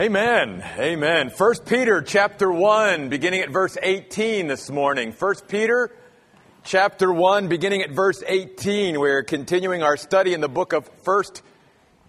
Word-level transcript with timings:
Amen. 0.00 0.64
Amen. 0.78 1.28
First 1.28 1.66
Peter 1.66 2.00
chapter 2.00 2.50
1 2.50 3.10
beginning 3.10 3.42
at 3.42 3.50
verse 3.50 3.76
18 3.82 4.46
this 4.46 4.70
morning. 4.70 5.12
First 5.12 5.46
Peter 5.46 5.94
chapter 6.64 7.12
1 7.12 7.48
beginning 7.48 7.82
at 7.82 7.90
verse 7.90 8.22
18. 8.26 8.98
We're 8.98 9.22
continuing 9.22 9.82
our 9.82 9.98
study 9.98 10.32
in 10.32 10.40
the 10.40 10.48
book 10.48 10.72
of 10.72 10.88
First 11.04 11.42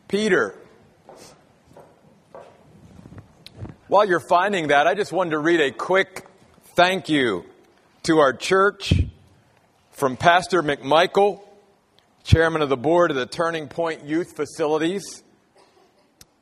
Peter. 0.07 0.55
While 3.89 4.07
you're 4.07 4.21
finding 4.21 4.69
that, 4.69 4.87
I 4.87 4.93
just 4.93 5.11
wanted 5.11 5.31
to 5.31 5.39
read 5.39 5.59
a 5.59 5.71
quick 5.71 6.25
thank 6.77 7.09
you 7.09 7.43
to 8.03 8.19
our 8.19 8.31
church 8.31 8.93
from 9.89 10.15
Pastor 10.15 10.63
McMichael, 10.63 11.43
chairman 12.23 12.61
of 12.61 12.69
the 12.69 12.77
board 12.77 13.11
of 13.11 13.17
the 13.17 13.25
Turning 13.25 13.67
Point 13.67 14.05
Youth 14.05 14.37
Facilities. 14.37 15.23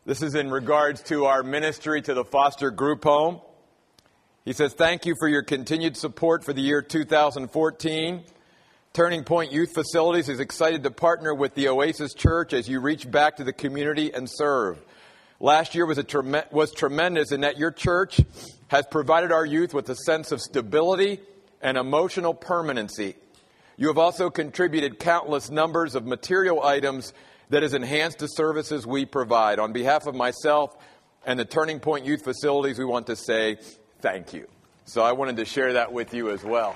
This 0.09 0.23
is 0.23 0.33
in 0.33 0.49
regards 0.49 1.03
to 1.03 1.25
our 1.25 1.43
ministry 1.43 2.01
to 2.01 2.15
the 2.15 2.25
foster 2.25 2.71
group 2.71 3.03
home. 3.03 3.41
He 4.43 4.53
says, 4.53 4.73
Thank 4.73 5.05
you 5.05 5.13
for 5.19 5.27
your 5.27 5.43
continued 5.43 5.95
support 5.95 6.43
for 6.43 6.51
the 6.51 6.63
year 6.63 6.81
2014. 6.81 8.23
Turning 8.91 9.23
Point 9.23 9.51
Youth 9.51 9.71
Facilities 9.75 10.27
is 10.27 10.39
excited 10.39 10.81
to 10.81 10.89
partner 10.89 11.35
with 11.35 11.53
the 11.53 11.67
Oasis 11.67 12.15
Church 12.15 12.53
as 12.53 12.67
you 12.67 12.79
reach 12.79 13.11
back 13.11 13.35
to 13.35 13.43
the 13.43 13.53
community 13.53 14.11
and 14.11 14.27
serve. 14.27 14.83
Last 15.39 15.75
year 15.75 15.85
was, 15.85 15.99
a 15.99 16.45
was 16.49 16.71
tremendous 16.71 17.31
in 17.31 17.41
that 17.41 17.59
your 17.59 17.69
church 17.69 18.19
has 18.69 18.87
provided 18.87 19.31
our 19.31 19.45
youth 19.45 19.75
with 19.75 19.87
a 19.89 19.95
sense 19.95 20.31
of 20.31 20.41
stability 20.41 21.19
and 21.61 21.77
emotional 21.77 22.33
permanency. 22.33 23.13
You 23.77 23.89
have 23.89 23.99
also 23.99 24.31
contributed 24.31 24.97
countless 24.97 25.51
numbers 25.51 25.93
of 25.93 26.07
material 26.07 26.63
items 26.63 27.13
that 27.49 27.63
has 27.63 27.73
enhanced 27.73 28.19
the 28.19 28.27
services 28.27 28.85
we 28.85 29.05
provide. 29.05 29.59
On 29.59 29.73
behalf 29.73 30.07
of 30.07 30.15
myself 30.15 30.77
and 31.25 31.39
the 31.39 31.45
Turning 31.45 31.79
Point 31.79 32.05
Youth 32.05 32.23
Facilities, 32.23 32.77
we 32.77 32.85
want 32.85 33.07
to 33.07 33.15
say 33.15 33.57
thank 34.01 34.33
you. 34.33 34.47
So 34.85 35.01
I 35.01 35.11
wanted 35.11 35.37
to 35.37 35.45
share 35.45 35.73
that 35.73 35.91
with 35.91 36.13
you 36.13 36.31
as 36.31 36.43
well. 36.43 36.75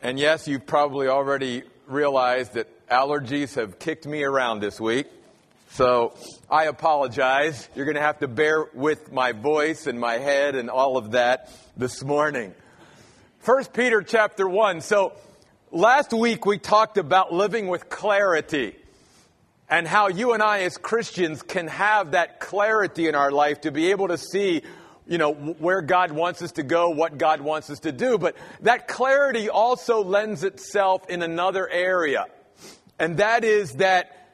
And 0.00 0.18
yes, 0.18 0.48
you've 0.48 0.66
probably 0.66 1.08
already 1.08 1.62
realized 1.86 2.54
that 2.54 2.88
allergies 2.88 3.54
have 3.54 3.78
kicked 3.78 4.06
me 4.06 4.24
around 4.24 4.60
this 4.60 4.80
week. 4.80 5.06
So 5.70 6.14
I 6.50 6.64
apologize. 6.64 7.68
You're 7.74 7.86
going 7.86 7.96
to 7.96 8.02
have 8.02 8.18
to 8.18 8.28
bear 8.28 8.66
with 8.74 9.10
my 9.10 9.32
voice 9.32 9.86
and 9.86 9.98
my 9.98 10.18
head 10.18 10.54
and 10.54 10.68
all 10.68 10.96
of 10.96 11.12
that 11.12 11.50
this 11.76 12.02
morning. 12.02 12.54
First 13.38 13.72
Peter 13.72 14.02
chapter 14.02 14.48
1. 14.48 14.82
So 14.82 15.14
Last 15.74 16.12
week 16.12 16.44
we 16.44 16.58
talked 16.58 16.98
about 16.98 17.32
living 17.32 17.66
with 17.66 17.88
clarity 17.88 18.76
and 19.70 19.88
how 19.88 20.08
you 20.08 20.34
and 20.34 20.42
I 20.42 20.64
as 20.64 20.76
Christians 20.76 21.40
can 21.40 21.66
have 21.68 22.10
that 22.10 22.40
clarity 22.40 23.08
in 23.08 23.14
our 23.14 23.30
life 23.30 23.62
to 23.62 23.70
be 23.70 23.90
able 23.90 24.08
to 24.08 24.18
see, 24.18 24.60
you 25.06 25.16
know, 25.16 25.32
where 25.32 25.80
God 25.80 26.12
wants 26.12 26.42
us 26.42 26.52
to 26.52 26.62
go, 26.62 26.90
what 26.90 27.16
God 27.16 27.40
wants 27.40 27.70
us 27.70 27.80
to 27.80 27.90
do. 27.90 28.18
But 28.18 28.36
that 28.60 28.86
clarity 28.86 29.48
also 29.48 30.04
lends 30.04 30.44
itself 30.44 31.08
in 31.08 31.22
another 31.22 31.66
area. 31.66 32.26
And 32.98 33.16
that 33.16 33.42
is 33.42 33.72
that 33.76 34.28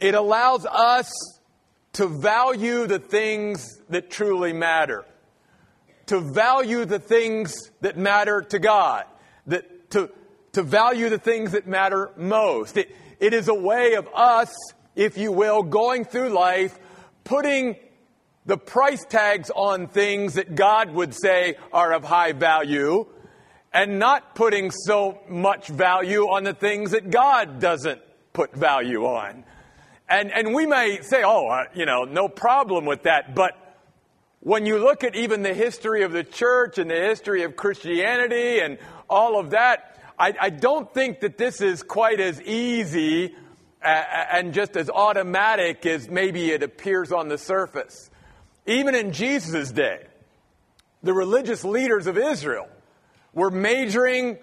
it 0.00 0.14
allows 0.14 0.64
us 0.64 1.12
to 1.92 2.06
value 2.06 2.86
the 2.86 2.98
things 2.98 3.82
that 3.90 4.10
truly 4.10 4.54
matter. 4.54 5.04
To 6.06 6.20
value 6.20 6.86
the 6.86 6.98
things 6.98 7.70
that 7.82 7.98
matter 7.98 8.40
to 8.40 8.58
God. 8.58 9.04
That 9.46 9.90
to 9.90 10.10
to 10.52 10.62
value 10.62 11.08
the 11.08 11.18
things 11.18 11.52
that 11.52 11.66
matter 11.66 12.10
most. 12.16 12.76
It, 12.76 12.94
it 13.18 13.34
is 13.34 13.48
a 13.48 13.54
way 13.54 13.94
of 13.94 14.08
us, 14.14 14.54
if 14.96 15.16
you 15.18 15.32
will, 15.32 15.62
going 15.62 16.04
through 16.04 16.30
life, 16.30 16.78
putting 17.24 17.76
the 18.46 18.56
price 18.56 19.04
tags 19.08 19.50
on 19.50 19.86
things 19.86 20.34
that 20.34 20.54
God 20.54 20.90
would 20.90 21.14
say 21.14 21.56
are 21.72 21.92
of 21.92 22.04
high 22.04 22.32
value, 22.32 23.06
and 23.72 23.98
not 23.98 24.34
putting 24.34 24.70
so 24.70 25.20
much 25.28 25.68
value 25.68 26.22
on 26.22 26.42
the 26.42 26.54
things 26.54 26.90
that 26.90 27.10
God 27.10 27.60
doesn't 27.60 28.00
put 28.32 28.52
value 28.54 29.04
on. 29.04 29.44
And, 30.08 30.32
and 30.32 30.54
we 30.54 30.66
may 30.66 31.00
say, 31.02 31.22
oh, 31.24 31.46
uh, 31.46 31.64
you 31.74 31.86
know, 31.86 32.02
no 32.02 32.28
problem 32.28 32.84
with 32.84 33.04
that, 33.04 33.34
but 33.34 33.56
when 34.40 34.66
you 34.66 34.78
look 34.78 35.04
at 35.04 35.14
even 35.14 35.42
the 35.42 35.54
history 35.54 36.02
of 36.02 36.12
the 36.12 36.24
church 36.24 36.78
and 36.78 36.90
the 36.90 36.96
history 36.96 37.42
of 37.42 37.54
Christianity 37.56 38.58
and 38.60 38.78
all 39.08 39.38
of 39.38 39.50
that, 39.50 39.89
I, 40.20 40.34
I 40.38 40.50
don't 40.50 40.92
think 40.92 41.20
that 41.20 41.38
this 41.38 41.62
is 41.62 41.82
quite 41.82 42.20
as 42.20 42.42
easy 42.42 43.34
uh, 43.82 43.86
uh, 43.86 44.26
and 44.32 44.52
just 44.52 44.76
as 44.76 44.90
automatic 44.90 45.86
as 45.86 46.10
maybe 46.10 46.50
it 46.50 46.62
appears 46.62 47.10
on 47.10 47.28
the 47.28 47.38
surface. 47.38 48.10
Even 48.66 48.94
in 48.94 49.12
Jesus' 49.12 49.72
day, 49.72 50.04
the 51.02 51.14
religious 51.14 51.64
leaders 51.64 52.06
of 52.06 52.18
Israel 52.18 52.68
were 53.32 53.50
majoring 53.50 54.36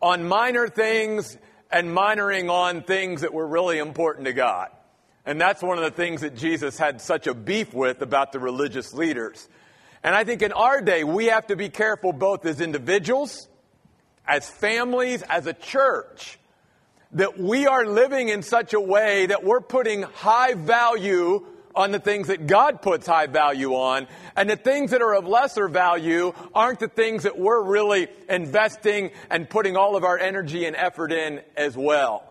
on 0.00 0.26
minor 0.26 0.66
things 0.66 1.36
and 1.70 1.90
minoring 1.90 2.50
on 2.50 2.82
things 2.82 3.20
that 3.20 3.34
were 3.34 3.46
really 3.46 3.76
important 3.76 4.24
to 4.24 4.32
God. 4.32 4.70
And 5.26 5.38
that's 5.38 5.62
one 5.62 5.76
of 5.76 5.84
the 5.84 5.90
things 5.90 6.22
that 6.22 6.36
Jesus 6.36 6.78
had 6.78 7.02
such 7.02 7.26
a 7.26 7.34
beef 7.34 7.74
with 7.74 8.00
about 8.00 8.32
the 8.32 8.38
religious 8.38 8.94
leaders. 8.94 9.46
And 10.02 10.14
I 10.14 10.24
think 10.24 10.40
in 10.40 10.52
our 10.52 10.80
day, 10.80 11.04
we 11.04 11.26
have 11.26 11.48
to 11.48 11.56
be 11.56 11.68
careful 11.68 12.14
both 12.14 12.46
as 12.46 12.62
individuals 12.62 13.46
as 14.28 14.48
families, 14.48 15.22
as 15.22 15.46
a 15.46 15.54
church, 15.54 16.38
that 17.12 17.38
we 17.38 17.66
are 17.66 17.86
living 17.86 18.28
in 18.28 18.42
such 18.42 18.74
a 18.74 18.80
way 18.80 19.26
that 19.26 19.42
we're 19.42 19.62
putting 19.62 20.02
high 20.02 20.52
value 20.54 21.44
on 21.74 21.92
the 21.92 21.98
things 21.98 22.26
that 22.26 22.46
God 22.46 22.82
puts 22.82 23.06
high 23.06 23.26
value 23.26 23.72
on, 23.74 24.08
and 24.36 24.50
the 24.50 24.56
things 24.56 24.90
that 24.90 25.00
are 25.00 25.14
of 25.14 25.26
lesser 25.26 25.68
value 25.68 26.32
aren't 26.54 26.80
the 26.80 26.88
things 26.88 27.22
that 27.22 27.38
we're 27.38 27.62
really 27.62 28.08
investing 28.28 29.10
and 29.30 29.48
putting 29.48 29.76
all 29.76 29.96
of 29.96 30.04
our 30.04 30.18
energy 30.18 30.64
and 30.64 30.74
effort 30.74 31.12
in 31.12 31.40
as 31.56 31.76
well. 31.76 32.24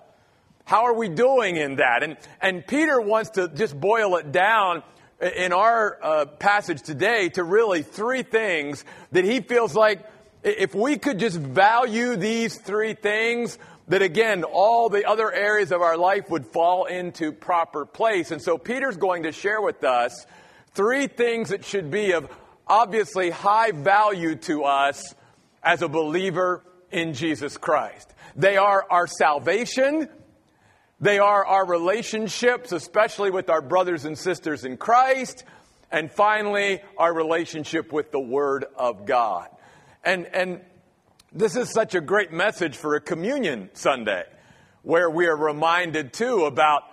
How 0.66 0.84
are 0.84 0.94
we 0.94 1.08
doing 1.08 1.56
in 1.56 1.78
that? 1.78 2.03
And, 2.03 2.18
and 2.41 2.68
Peter 2.68 3.00
wants 3.00 3.31
to 3.31 3.47
just 3.47 3.79
boil 3.79 4.18
it 4.18 4.34
down 4.34 4.84
in 5.22 5.53
our 5.53 5.97
uh, 6.03 6.25
passage 6.25 6.81
today 6.81 7.29
to 7.29 7.44
really 7.44 7.84
three 7.84 8.24
things 8.24 8.84
that 9.14 9.24
he 9.24 9.40
feels 9.40 9.74
like 9.75 10.06
if 10.44 10.74
we 10.75 10.98
could 10.98 11.20
just 11.20 11.38
value 11.38 12.16
these 12.16 12.58
three 12.58 12.94
things, 12.94 13.58
that 13.88 14.02
again, 14.02 14.44
all 14.44 14.90
the 14.90 15.06
other 15.06 15.31
areas 15.31 15.72
of 15.72 15.81
our 15.81 15.98
life 15.98 16.30
would 16.30 16.46
fall 16.46 16.86
into 16.86 17.31
proper 17.31 17.86
place. 17.86 18.31
And 18.31 18.42
so 18.42 18.58
Peter's 18.58 18.97
going 18.97 19.24
to 19.24 19.31
share 19.31 19.62
with 19.62 19.84
us 19.84 20.26
three 20.74 21.08
things 21.08 21.50
that 21.50 21.64
should 21.64 21.90
be 21.90 22.12
of 22.12 22.30
obviously 22.68 23.30
high 23.30 23.72
value 23.72 24.36
to 24.36 24.64
us 24.64 25.16
as 25.64 25.81
a 25.81 25.88
believer 25.88 26.64
in 26.92 27.14
Jesus 27.14 27.58
Christ. 27.58 28.14
They 28.36 28.58
are 28.58 28.86
our 28.90 29.08
salvation. 29.08 30.09
They 31.00 31.20
are 31.20 31.46
our 31.46 31.66
relationships, 31.66 32.72
especially 32.72 33.31
with 33.31 33.50
our 33.50 33.62
brothers 33.62 34.06
and 34.06 34.18
sisters 34.18 34.66
in 34.66 34.78
Christ. 34.78 35.44
And 35.92 36.12
finally, 36.12 36.81
our 36.97 37.14
relationship 37.14 37.94
with 37.94 38.12
the 38.12 38.20
Word 38.20 38.66
of 38.76 39.06
God. 39.06 39.47
And, 40.03 40.25
and 40.28 40.62
this 41.31 41.56
is 41.56 41.72
such 41.72 41.96
a 41.96 42.02
great 42.02 42.31
message 42.31 42.78
for 42.78 42.96
a 42.96 43.02
communion 43.02 43.69
Sunday, 43.74 44.24
where 44.84 45.09
we 45.09 45.28
are 45.28 45.35
reminded 45.35 46.13
too 46.13 46.46
about 46.46 46.84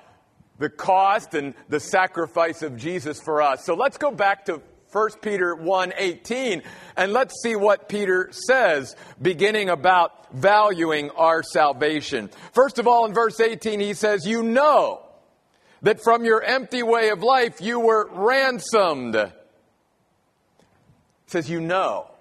the 0.59 0.69
cost 0.69 1.35
and 1.35 1.55
the 1.69 1.81
sacrifice 1.81 2.63
of 2.63 2.77
Jesus 2.77 3.21
for 3.21 3.43
us. 3.43 3.65
So 3.65 3.75
let's 3.75 3.99
go 3.99 4.11
back 4.11 4.47
to 4.47 4.61
1 4.95 5.11
Peter 5.23 5.57
1:18 5.57 6.63
and 6.97 7.13
let's 7.13 7.35
see 7.43 7.57
what 7.57 7.89
Peter 7.89 8.31
says 8.31 8.95
beginning 9.21 9.69
about 9.69 10.33
valuing 10.33 11.11
our 11.11 11.43
salvation. 11.43 12.31
First 12.53 12.79
of 12.79 12.87
all 12.87 13.05
in 13.05 13.13
verse 13.13 13.41
18 13.41 13.81
he 13.81 13.95
says 13.95 14.25
you 14.25 14.45
know 14.45 15.03
that 15.83 16.01
from 16.01 16.25
your 16.25 16.43
empty 16.43 16.85
way 16.85 17.11
of 17.11 17.25
life 17.25 17.61
you 17.61 17.81
were 17.81 18.09
ransomed. 18.13 19.33
Says 21.27 21.51
you 21.51 21.61
know. 21.61 22.14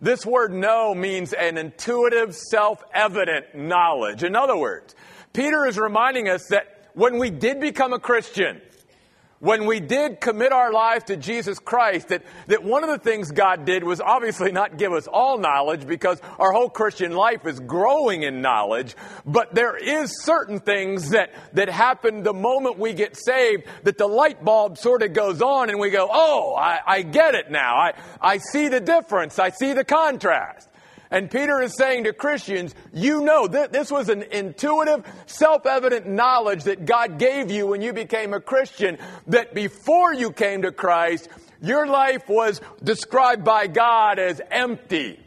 This 0.00 0.26
word 0.26 0.52
know 0.52 0.94
means 0.94 1.32
an 1.32 1.56
intuitive, 1.56 2.34
self-evident 2.34 3.54
knowledge. 3.54 4.22
In 4.22 4.36
other 4.36 4.56
words, 4.56 4.94
Peter 5.32 5.66
is 5.66 5.78
reminding 5.78 6.28
us 6.28 6.46
that 6.48 6.90
when 6.94 7.18
we 7.18 7.30
did 7.30 7.60
become 7.60 7.92
a 7.92 7.98
Christian, 7.98 8.60
when 9.38 9.66
we 9.66 9.80
did 9.80 10.20
commit 10.20 10.52
our 10.52 10.72
life 10.72 11.06
to 11.06 11.16
Jesus 11.16 11.58
Christ, 11.58 12.08
that, 12.08 12.22
that 12.46 12.64
one 12.64 12.84
of 12.84 12.90
the 12.90 12.98
things 12.98 13.30
God 13.30 13.64
did 13.64 13.84
was 13.84 14.00
obviously 14.00 14.50
not 14.50 14.78
give 14.78 14.92
us 14.92 15.06
all 15.06 15.38
knowledge 15.38 15.86
because 15.86 16.20
our 16.38 16.52
whole 16.52 16.70
Christian 16.70 17.12
life 17.12 17.46
is 17.46 17.60
growing 17.60 18.22
in 18.22 18.40
knowledge, 18.40 18.96
but 19.26 19.54
there 19.54 19.76
is 19.76 20.22
certain 20.24 20.58
things 20.58 21.10
that, 21.10 21.34
that 21.52 21.68
happen 21.68 22.22
the 22.22 22.32
moment 22.32 22.78
we 22.78 22.94
get 22.94 23.16
saved 23.16 23.64
that 23.84 23.98
the 23.98 24.06
light 24.06 24.42
bulb 24.42 24.78
sort 24.78 25.02
of 25.02 25.12
goes 25.12 25.42
on 25.42 25.68
and 25.68 25.78
we 25.78 25.90
go, 25.90 26.08
oh, 26.10 26.54
I, 26.54 26.80
I 26.86 27.02
get 27.02 27.34
it 27.34 27.50
now. 27.50 27.76
I, 27.76 27.92
I 28.20 28.38
see 28.38 28.68
the 28.68 28.80
difference. 28.80 29.38
I 29.38 29.50
see 29.50 29.74
the 29.74 29.84
contrast. 29.84 30.68
And 31.10 31.30
Peter 31.30 31.60
is 31.62 31.76
saying 31.76 32.04
to 32.04 32.12
Christians, 32.12 32.74
you 32.92 33.22
know, 33.22 33.46
th- 33.46 33.70
this 33.70 33.90
was 33.90 34.08
an 34.08 34.22
intuitive, 34.22 35.04
self-evident 35.26 36.06
knowledge 36.06 36.64
that 36.64 36.84
God 36.84 37.18
gave 37.18 37.50
you 37.50 37.68
when 37.68 37.82
you 37.82 37.92
became 37.92 38.34
a 38.34 38.40
Christian, 38.40 38.98
that 39.28 39.54
before 39.54 40.12
you 40.12 40.32
came 40.32 40.62
to 40.62 40.72
Christ, 40.72 41.28
your 41.62 41.86
life 41.86 42.28
was 42.28 42.60
described 42.82 43.44
by 43.44 43.66
God 43.66 44.18
as 44.18 44.40
empty. 44.50 45.20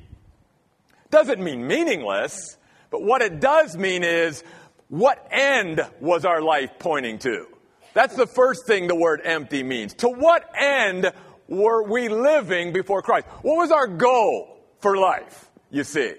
Doesn't 1.12 1.42
mean 1.42 1.66
meaningless, 1.66 2.58
but 2.92 3.02
what 3.02 3.22
it 3.22 3.40
does 3.40 3.76
mean 3.78 4.04
is, 4.04 4.44
what 4.90 5.28
end 5.32 5.82
was 6.00 6.26
our 6.26 6.42
life 6.42 6.72
pointing 6.80 7.20
to? 7.20 7.48
That's 7.94 8.16
the 8.16 8.28
first 8.28 8.68
thing 8.68 8.88
the 8.88 8.96
word 8.96 9.22
empty 9.24 9.64
means. 9.64 9.94
To 9.96 10.10
what 10.10 10.50
end 10.60 11.12
were 11.48 11.84
we 11.84 12.10
living 12.10 12.74
before 12.74 13.02
Christ? 13.02 13.28
What 13.42 13.56
was 13.56 13.72
our 13.72 13.88
goal 13.88 14.60
for 14.80 14.98
life? 14.98 15.49
You 15.70 15.84
see. 15.84 16.14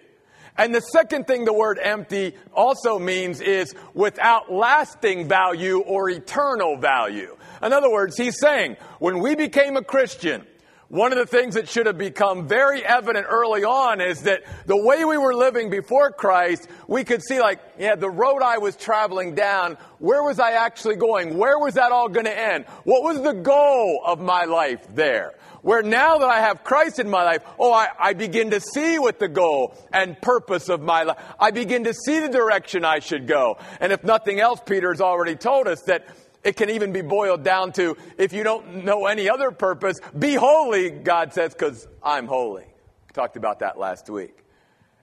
And 0.57 0.75
the 0.75 0.81
second 0.81 1.27
thing 1.27 1.45
the 1.45 1.53
word 1.53 1.79
empty 1.83 2.35
also 2.53 2.99
means 2.99 3.41
is 3.41 3.75
without 3.95 4.53
lasting 4.53 5.29
value 5.29 5.81
or 5.81 6.11
eternal 6.11 6.77
value. 6.77 7.37
In 7.63 7.73
other 7.73 7.91
words, 7.91 8.17
he's 8.17 8.39
saying 8.39 8.77
when 8.99 9.21
we 9.21 9.35
became 9.35 9.77
a 9.77 9.83
Christian, 9.83 10.47
one 10.91 11.13
of 11.13 11.19
the 11.19 11.27
things 11.27 11.55
that 11.55 11.69
should 11.69 11.87
have 11.87 11.99
become 11.99 12.49
very 12.49 12.85
evident 12.85 13.27
early 13.31 13.63
on 13.63 14.01
is 14.01 14.23
that 14.23 14.43
the 14.67 14.77
way 14.77 15.05
we 15.05 15.17
were 15.17 15.33
living 15.33 15.71
before 15.71 16.11
Christ, 16.11 16.67
we 16.89 17.05
could 17.05 17.23
see 17.23 17.39
like, 17.39 17.61
yeah, 17.79 17.95
the 17.95 18.11
road 18.11 18.43
I 18.43 18.59
was 18.59 18.75
traveling 18.75 19.37
down, 19.37 19.79
where 20.01 20.25
was 20.25 20.41
I 20.41 20.53
actually 20.53 20.97
going? 20.97 21.39
Where 21.39 21.61
was 21.61 21.75
that 21.75 21.93
all 21.93 22.09
going 22.09 22.27
to 22.27 22.37
end? 22.37 22.65
What 22.83 23.05
was 23.05 23.23
the 23.23 23.35
goal 23.35 24.03
of 24.05 24.21
my 24.21 24.47
life 24.47 24.85
there? 24.93 25.35
Where 25.63 25.81
now 25.81 26.19
that 26.19 26.29
I 26.29 26.41
have 26.41 26.65
Christ 26.65 26.99
in 26.99 27.09
my 27.09 27.23
life, 27.23 27.43
oh, 27.57 27.73
I, 27.73 27.89
I 27.97 28.13
begin 28.15 28.51
to 28.51 28.61
see 28.61 28.99
what 28.99 29.21
the 29.21 29.29
goal 29.29 29.77
and 29.93 30.21
purpose 30.21 30.69
of 30.69 30.81
my 30.81 31.05
life. 31.05 31.19
I 31.39 31.53
begin 31.53 31.85
to 31.85 31.95
see 31.95 32.19
the 32.19 32.31
direction 32.31 32.85
I 32.85 32.99
should 32.99 33.29
go. 33.29 33.59
And 33.79 33.93
if 33.93 34.03
nothing 34.03 34.41
else, 34.41 34.61
Peter 34.67 34.91
has 34.91 35.01
already 35.01 35.37
told 35.37 35.69
us 35.69 35.83
that 35.83 36.09
it 36.43 36.57
can 36.57 36.71
even 36.71 36.93
be 36.93 37.03
boiled 37.03 37.43
down 37.43 37.73
to 37.73 37.97
if 38.19 38.33
you 38.33 38.43
don't 38.43 38.85
know 38.85 39.07
any 39.07 39.29
other 39.29 39.51
purpose, 39.51 39.99
be 40.19 40.35
holy, 40.35 40.91
God 40.91 41.33
says, 41.35 41.53
because 41.53 41.87
I'm 42.03 42.27
holy. 42.27 42.65
We 42.65 43.13
talked 43.13 43.37
about 43.37 43.61
that 43.61 43.79
last 43.79 44.09
week. 44.09 44.37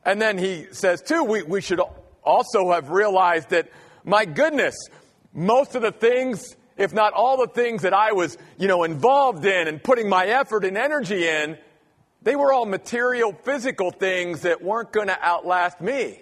And 0.04 0.22
then 0.22 0.38
he 0.38 0.68
says, 0.72 1.02
too, 1.02 1.24
we, 1.24 1.44
we 1.44 1.62
should 1.62 1.82
also 2.24 2.72
have 2.72 2.90
realized 2.90 3.50
that, 3.50 3.70
my 4.04 4.26
goodness, 4.26 4.76
most 5.34 5.76
of 5.76 5.82
the 5.82 5.92
things 5.92 6.56
if 6.78 6.94
not 6.94 7.14
all 7.14 7.38
the 7.38 7.48
things 7.48 7.82
that 7.82 7.94
I 7.94 8.14
was, 8.14 8.38
you 8.58 8.68
know, 8.68 8.84
involved 8.84 9.46
in 9.46 9.68
and 9.68 9.84
putting 9.84 10.08
my 10.08 10.28
effort 10.28 10.64
and 10.64 10.78
energy 10.78 11.28
in, 11.28 11.58
they 12.22 12.36
were 12.36 12.54
all 12.54 12.66
material, 12.66 13.34
physical 13.44 13.92
things 13.92 14.42
that 14.42 14.62
weren't 14.62 14.92
going 14.92 15.08
to 15.08 15.18
outlast 15.22 15.82
me. 15.82 16.22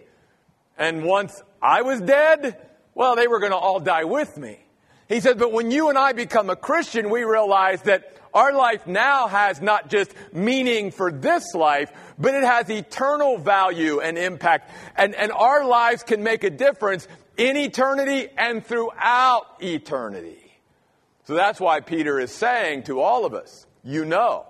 And 0.78 1.04
once 1.04 1.42
I 1.62 1.82
was 1.82 2.02
dead, 2.02 2.58
well, 2.94 3.16
they 3.16 3.28
were 3.28 3.40
going 3.40 3.52
to 3.52 3.58
all 3.58 3.80
die 3.80 4.06
with 4.06 4.38
me. 4.38 4.60
He 5.08 5.20
says, 5.20 5.36
but 5.38 5.52
when 5.52 5.72
you 5.72 5.90
and 5.90 5.98
I 5.98 6.14
become 6.14 6.50
a 6.50 6.56
Christian, 6.56 7.10
we 7.10 7.24
realize 7.24 7.82
that 7.84 8.18
our 8.34 8.54
life 8.54 8.86
now 8.86 9.28
has 9.28 9.62
not 9.62 9.90
just 9.90 10.14
meaning 10.34 10.92
for 10.92 11.12
this 11.12 11.54
life, 11.54 11.92
but 12.18 12.34
it 12.34 12.44
has 12.44 12.70
eternal 12.70 13.38
value 13.38 14.02
and 14.02 14.18
impact. 14.18 14.72
And, 14.96 15.16
and 15.16 15.32
our 15.32 15.66
lives 15.66 16.04
can 16.04 16.24
make 16.24 16.44
a 16.44 16.50
difference 16.50 17.08
in 17.38 17.56
eternity 17.56 18.28
and 18.38 18.66
throughout 18.66 19.46
eternity. 19.62 20.42
So 21.26 21.34
that's 21.34 21.60
why 21.60 21.80
Peter 21.80 22.20
is 22.20 22.32
saying 22.32 22.84
to 22.84 23.00
all 23.00 23.26
of 23.26 23.34
us, 23.34 23.66
you 23.84 24.06
know 24.06 24.48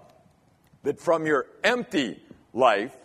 that 0.84 1.00
from 1.00 1.26
your 1.26 1.48
empty 1.64 2.20
life, 2.54 2.96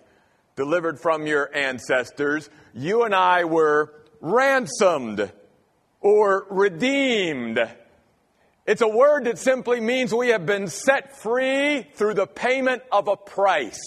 delivered 0.57 1.01
from 1.01 1.27
your 1.27 1.55
ancestors, 1.55 2.49
you 2.75 3.05
and 3.05 3.15
I 3.15 3.45
were 3.45 3.93
ransomed 4.21 5.33
or 6.01 6.47
redeemed. 6.51 7.59
It's 8.67 8.83
a 8.83 8.89
word 8.89 9.25
that 9.25 9.39
simply 9.39 9.81
means 9.81 10.15
we 10.15 10.29
have 10.29 10.47
been 10.47 10.69
set 10.69 11.17
free 11.17 11.83
through 11.95 12.15
the 12.15 12.27
payment 12.27 12.83
of 12.93 13.09
a 13.09 13.17
price. 13.17 13.81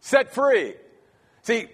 Set 0.00 0.34
free. 0.34 0.74
See, 1.42 1.68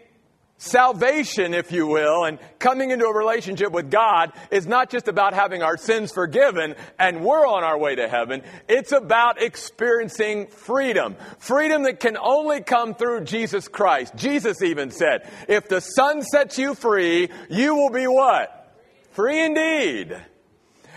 Salvation, 0.62 1.54
if 1.54 1.72
you 1.72 1.86
will, 1.86 2.24
and 2.24 2.38
coming 2.58 2.90
into 2.90 3.06
a 3.06 3.16
relationship 3.16 3.72
with 3.72 3.90
God 3.90 4.30
is 4.50 4.66
not 4.66 4.90
just 4.90 5.08
about 5.08 5.32
having 5.32 5.62
our 5.62 5.78
sins 5.78 6.12
forgiven 6.12 6.74
and 6.98 7.24
we're 7.24 7.46
on 7.46 7.64
our 7.64 7.78
way 7.78 7.94
to 7.94 8.06
heaven. 8.06 8.42
It's 8.68 8.92
about 8.92 9.40
experiencing 9.40 10.48
freedom. 10.48 11.16
Freedom 11.38 11.84
that 11.84 11.98
can 11.98 12.18
only 12.18 12.60
come 12.60 12.94
through 12.94 13.24
Jesus 13.24 13.68
Christ. 13.68 14.14
Jesus 14.16 14.60
even 14.60 14.90
said, 14.90 15.26
if 15.48 15.66
the 15.66 15.80
Son 15.80 16.20
sets 16.20 16.58
you 16.58 16.74
free, 16.74 17.30
you 17.48 17.74
will 17.74 17.90
be 17.90 18.06
what? 18.06 18.59
Free 19.10 19.44
indeed. 19.44 20.16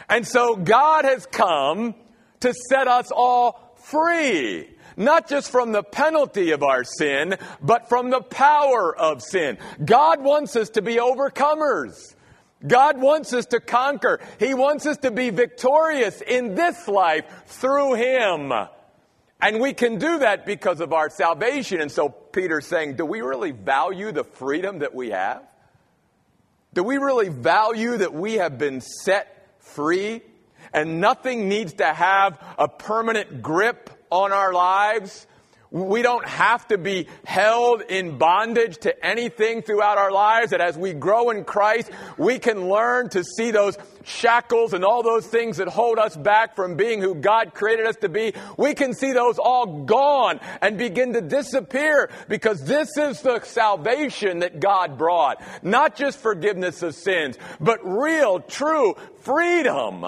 And 0.09 0.27
so 0.27 0.55
God 0.55 1.05
has 1.05 1.25
come 1.25 1.95
to 2.41 2.53
set 2.69 2.87
us 2.87 3.11
all 3.11 3.75
free 3.77 4.69
not 4.97 5.27
just 5.27 5.51
from 5.51 5.71
the 5.71 5.83
penalty 5.83 6.51
of 6.51 6.63
our 6.63 6.83
sin, 6.83 7.35
but 7.61 7.89
from 7.89 8.09
the 8.09 8.21
power 8.21 8.95
of 8.95 9.21
sin. 9.21 9.57
God 9.83 10.21
wants 10.21 10.55
us 10.55 10.69
to 10.71 10.81
be 10.81 10.95
overcomers. 10.95 12.15
God 12.65 12.99
wants 13.01 13.33
us 13.33 13.45
to 13.47 13.59
conquer. 13.59 14.19
He 14.39 14.53
wants 14.53 14.85
us 14.85 14.97
to 14.97 15.11
be 15.11 15.29
victorious 15.29 16.21
in 16.21 16.55
this 16.55 16.87
life 16.87 17.25
through 17.47 17.95
Him. 17.95 18.53
And 19.41 19.59
we 19.59 19.73
can 19.73 19.97
do 19.97 20.19
that 20.19 20.45
because 20.45 20.79
of 20.79 20.93
our 20.93 21.09
salvation. 21.09 21.81
And 21.81 21.91
so 21.91 22.07
Peter's 22.07 22.65
saying, 22.65 22.95
do 22.95 23.05
we 23.05 23.19
really 23.19 23.51
value 23.51 24.13
the 24.13 24.23
freedom 24.23 24.79
that 24.79 24.95
we 24.95 25.09
have? 25.09 25.43
Do 26.73 26.83
we 26.83 26.97
really 26.97 27.29
value 27.29 27.97
that 27.97 28.13
we 28.13 28.35
have 28.35 28.57
been 28.57 28.81
set 28.81 29.33
free 29.59 30.21
and 30.73 30.99
nothing 30.99 31.47
needs 31.47 31.73
to 31.73 31.85
have 31.85 32.43
a 32.57 32.67
permanent 32.67 33.41
grip 33.41 33.89
on 34.09 34.31
our 34.31 34.53
lives. 34.53 35.27
We 35.73 36.03
don't 36.03 36.27
have 36.27 36.67
to 36.67 36.77
be 36.77 37.07
held 37.25 37.81
in 37.81 38.19
bondage 38.19 38.77
to 38.81 39.03
anything 39.03 39.63
throughout 39.63 39.97
our 39.97 40.11
lives. 40.11 40.51
That 40.51 40.61
as 40.61 40.77
we 40.77 40.93
grow 40.93 41.31
in 41.31 41.45
Christ, 41.45 41.89
we 42.15 42.37
can 42.37 42.69
learn 42.69 43.09
to 43.09 43.23
see 43.23 43.49
those 43.49 43.75
shackles 44.03 44.73
and 44.73 44.85
all 44.85 45.01
those 45.01 45.25
things 45.25 45.57
that 45.57 45.67
hold 45.67 45.97
us 45.97 46.15
back 46.15 46.55
from 46.55 46.75
being 46.75 47.01
who 47.01 47.15
God 47.15 47.55
created 47.55 47.87
us 47.87 47.95
to 48.01 48.09
be. 48.09 48.33
We 48.55 48.75
can 48.75 48.93
see 48.93 49.13
those 49.13 49.39
all 49.39 49.83
gone 49.85 50.39
and 50.61 50.77
begin 50.77 51.13
to 51.13 51.21
disappear 51.21 52.11
because 52.27 52.63
this 52.63 52.95
is 52.95 53.21
the 53.21 53.41
salvation 53.41 54.39
that 54.39 54.59
God 54.59 54.99
brought. 54.99 55.41
Not 55.63 55.95
just 55.95 56.19
forgiveness 56.19 56.83
of 56.83 56.93
sins, 56.93 57.35
but 57.59 57.79
real, 57.83 58.41
true 58.41 58.93
freedom. 59.21 60.05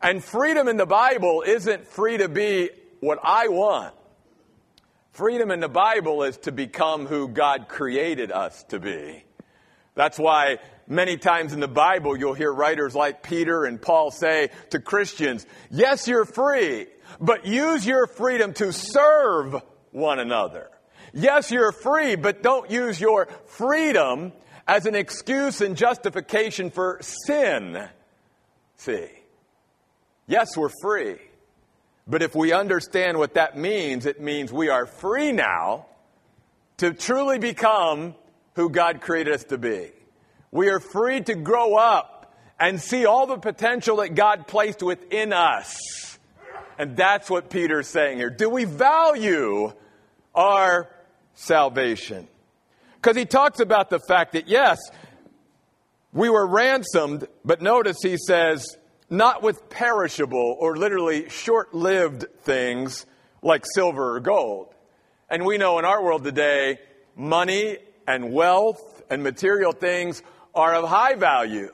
And 0.00 0.24
freedom 0.24 0.66
in 0.66 0.78
the 0.78 0.86
Bible 0.86 1.44
isn't 1.46 1.88
free 1.88 2.16
to 2.16 2.30
be 2.30 2.70
what 3.00 3.18
I 3.22 3.48
want. 3.48 3.92
Freedom 5.12 5.50
in 5.50 5.60
the 5.60 5.68
Bible 5.68 6.22
is 6.22 6.38
to 6.38 6.52
become 6.52 7.06
who 7.06 7.28
God 7.28 7.68
created 7.68 8.32
us 8.32 8.64
to 8.70 8.80
be. 8.80 9.24
That's 9.94 10.18
why 10.18 10.56
many 10.86 11.18
times 11.18 11.52
in 11.52 11.60
the 11.60 11.68
Bible 11.68 12.16
you'll 12.16 12.32
hear 12.32 12.50
writers 12.50 12.94
like 12.94 13.22
Peter 13.22 13.66
and 13.66 13.80
Paul 13.80 14.10
say 14.10 14.48
to 14.70 14.80
Christians, 14.80 15.46
yes, 15.70 16.08
you're 16.08 16.24
free, 16.24 16.86
but 17.20 17.44
use 17.44 17.86
your 17.86 18.06
freedom 18.06 18.54
to 18.54 18.72
serve 18.72 19.54
one 19.90 20.18
another. 20.18 20.70
Yes, 21.12 21.50
you're 21.50 21.72
free, 21.72 22.16
but 22.16 22.42
don't 22.42 22.70
use 22.70 22.98
your 22.98 23.28
freedom 23.48 24.32
as 24.66 24.86
an 24.86 24.94
excuse 24.94 25.60
and 25.60 25.76
justification 25.76 26.70
for 26.70 27.00
sin. 27.26 27.86
See? 28.78 29.08
Yes, 30.26 30.56
we're 30.56 30.70
free. 30.80 31.18
But 32.06 32.22
if 32.22 32.34
we 32.34 32.52
understand 32.52 33.18
what 33.18 33.34
that 33.34 33.56
means, 33.56 34.06
it 34.06 34.20
means 34.20 34.52
we 34.52 34.68
are 34.68 34.86
free 34.86 35.32
now 35.32 35.86
to 36.78 36.92
truly 36.92 37.38
become 37.38 38.14
who 38.54 38.68
God 38.70 39.00
created 39.00 39.34
us 39.34 39.44
to 39.44 39.58
be. 39.58 39.92
We 40.50 40.68
are 40.68 40.80
free 40.80 41.20
to 41.22 41.34
grow 41.34 41.76
up 41.76 42.34
and 42.58 42.80
see 42.80 43.06
all 43.06 43.26
the 43.26 43.38
potential 43.38 43.96
that 43.96 44.14
God 44.14 44.46
placed 44.46 44.82
within 44.82 45.32
us. 45.32 46.18
And 46.78 46.96
that's 46.96 47.30
what 47.30 47.50
Peter's 47.50 47.88
saying 47.88 48.18
here. 48.18 48.30
Do 48.30 48.48
we 48.48 48.64
value 48.64 49.72
our 50.34 50.88
salvation? 51.34 52.28
Because 52.96 53.16
he 53.16 53.24
talks 53.24 53.60
about 53.60 53.90
the 53.90 53.98
fact 53.98 54.32
that, 54.32 54.48
yes, 54.48 54.78
we 56.12 56.28
were 56.28 56.46
ransomed, 56.46 57.26
but 57.44 57.62
notice 57.62 57.98
he 58.02 58.16
says, 58.16 58.76
not 59.12 59.42
with 59.42 59.68
perishable 59.68 60.56
or 60.58 60.74
literally 60.74 61.28
short 61.28 61.74
lived 61.74 62.24
things 62.40 63.04
like 63.42 63.64
silver 63.74 64.16
or 64.16 64.20
gold. 64.20 64.74
And 65.28 65.44
we 65.44 65.58
know 65.58 65.78
in 65.78 65.84
our 65.84 66.02
world 66.02 66.24
today, 66.24 66.78
money 67.14 67.76
and 68.06 68.32
wealth 68.32 69.02
and 69.10 69.22
material 69.22 69.72
things 69.72 70.22
are 70.54 70.74
of 70.74 70.88
high 70.88 71.14
value. 71.14 71.70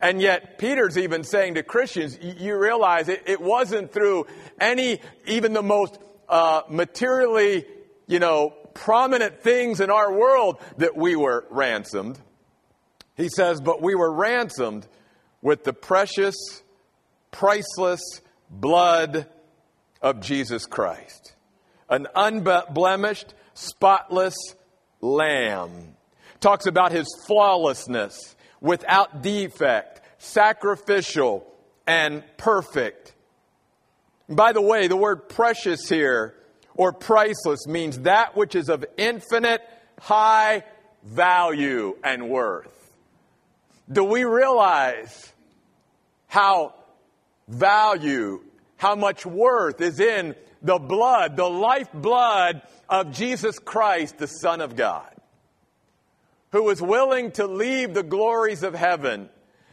And 0.00 0.22
yet, 0.22 0.58
Peter's 0.58 0.96
even 0.96 1.24
saying 1.24 1.54
to 1.54 1.62
Christians, 1.62 2.18
you 2.22 2.56
realize 2.56 3.08
it, 3.08 3.24
it 3.26 3.40
wasn't 3.40 3.92
through 3.92 4.26
any, 4.58 5.00
even 5.26 5.52
the 5.52 5.62
most 5.62 5.98
uh, 6.28 6.62
materially, 6.70 7.66
you 8.06 8.18
know, 8.18 8.54
prominent 8.74 9.42
things 9.42 9.80
in 9.80 9.90
our 9.90 10.10
world 10.10 10.58
that 10.78 10.96
we 10.96 11.16
were 11.16 11.46
ransomed. 11.50 12.18
He 13.16 13.28
says, 13.28 13.60
But 13.60 13.82
we 13.82 13.94
were 13.94 14.12
ransomed 14.12 14.86
with 15.42 15.64
the 15.64 15.72
precious, 15.72 16.36
priceless 17.30 18.00
blood 18.50 19.26
of 20.00 20.20
Jesus 20.20 20.66
Christ, 20.66 21.34
an 21.88 22.06
unblemished, 22.14 23.34
spotless 23.54 24.36
lamb. 25.00 25.96
Talks 26.40 26.66
about 26.66 26.92
his 26.92 27.06
flawlessness, 27.26 28.36
without 28.60 29.22
defect, 29.22 30.00
sacrificial, 30.18 31.46
and 31.86 32.22
perfect. 32.36 33.14
By 34.28 34.52
the 34.52 34.62
way, 34.62 34.88
the 34.88 34.96
word 34.96 35.28
precious 35.28 35.88
here 35.88 36.34
or 36.74 36.92
priceless 36.92 37.66
means 37.66 38.00
that 38.00 38.36
which 38.36 38.54
is 38.54 38.68
of 38.68 38.84
infinite 38.96 39.62
high 40.00 40.64
value 41.02 41.96
and 42.04 42.28
worth. 42.28 42.74
Do 43.90 44.04
we 44.04 44.24
realize 44.24 45.32
how 46.26 46.74
value, 47.48 48.42
how 48.76 48.94
much 48.94 49.26
worth 49.26 49.80
is 49.80 49.98
in 49.98 50.34
the 50.62 50.78
blood, 50.78 51.36
the 51.36 51.48
lifeblood 51.48 52.62
of 52.88 53.12
Jesus 53.12 53.58
Christ, 53.58 54.18
the 54.18 54.26
Son 54.26 54.60
of 54.60 54.76
God, 54.76 55.10
who 56.52 56.64
was 56.64 56.80
willing 56.80 57.32
to 57.32 57.46
leave 57.46 57.94
the 57.94 58.02
glories 58.02 58.62
of 58.62 58.74
heaven, 58.74 59.28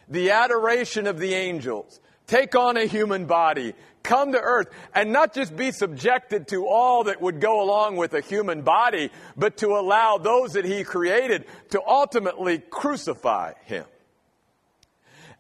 the 0.07 0.31
adoration 0.31 1.07
of 1.07 1.19
the 1.19 1.33
angels, 1.33 1.99
take 2.27 2.55
on 2.55 2.77
a 2.77 2.85
human 2.85 3.25
body, 3.25 3.73
come 4.03 4.31
to 4.33 4.39
earth, 4.39 4.67
and 4.93 5.11
not 5.11 5.33
just 5.33 5.55
be 5.55 5.71
subjected 5.71 6.47
to 6.49 6.67
all 6.67 7.05
that 7.05 7.21
would 7.21 7.41
go 7.41 7.61
along 7.61 7.95
with 7.95 8.13
a 8.13 8.21
human 8.21 8.61
body, 8.61 9.09
but 9.35 9.57
to 9.57 9.69
allow 9.69 10.17
those 10.17 10.53
that 10.53 10.65
he 10.65 10.83
created 10.83 11.45
to 11.71 11.81
ultimately 11.85 12.59
crucify 12.59 13.53
him. 13.65 13.85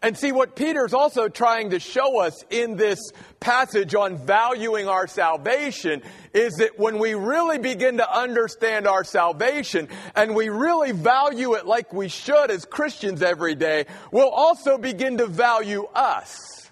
And 0.05 0.15
see, 0.15 0.31
what 0.31 0.55
Peter's 0.55 0.93
also 0.93 1.29
trying 1.29 1.71
to 1.71 1.79
show 1.79 2.21
us 2.21 2.43
in 2.51 2.75
this 2.75 2.99
passage 3.39 3.95
on 3.95 4.17
valuing 4.17 4.87
our 4.87 5.07
salvation 5.07 6.03
is 6.31 6.53
that 6.57 6.77
when 6.77 6.99
we 6.99 7.15
really 7.15 7.57
begin 7.57 7.97
to 7.97 8.15
understand 8.15 8.85
our 8.85 9.03
salvation 9.03 9.87
and 10.15 10.35
we 10.35 10.49
really 10.49 10.91
value 10.91 11.55
it 11.55 11.65
like 11.65 11.91
we 11.91 12.07
should 12.07 12.51
as 12.51 12.65
Christians 12.65 13.23
every 13.23 13.55
day, 13.55 13.87
we'll 14.11 14.29
also 14.29 14.77
begin 14.77 15.17
to 15.17 15.25
value 15.25 15.87
us. 15.95 16.69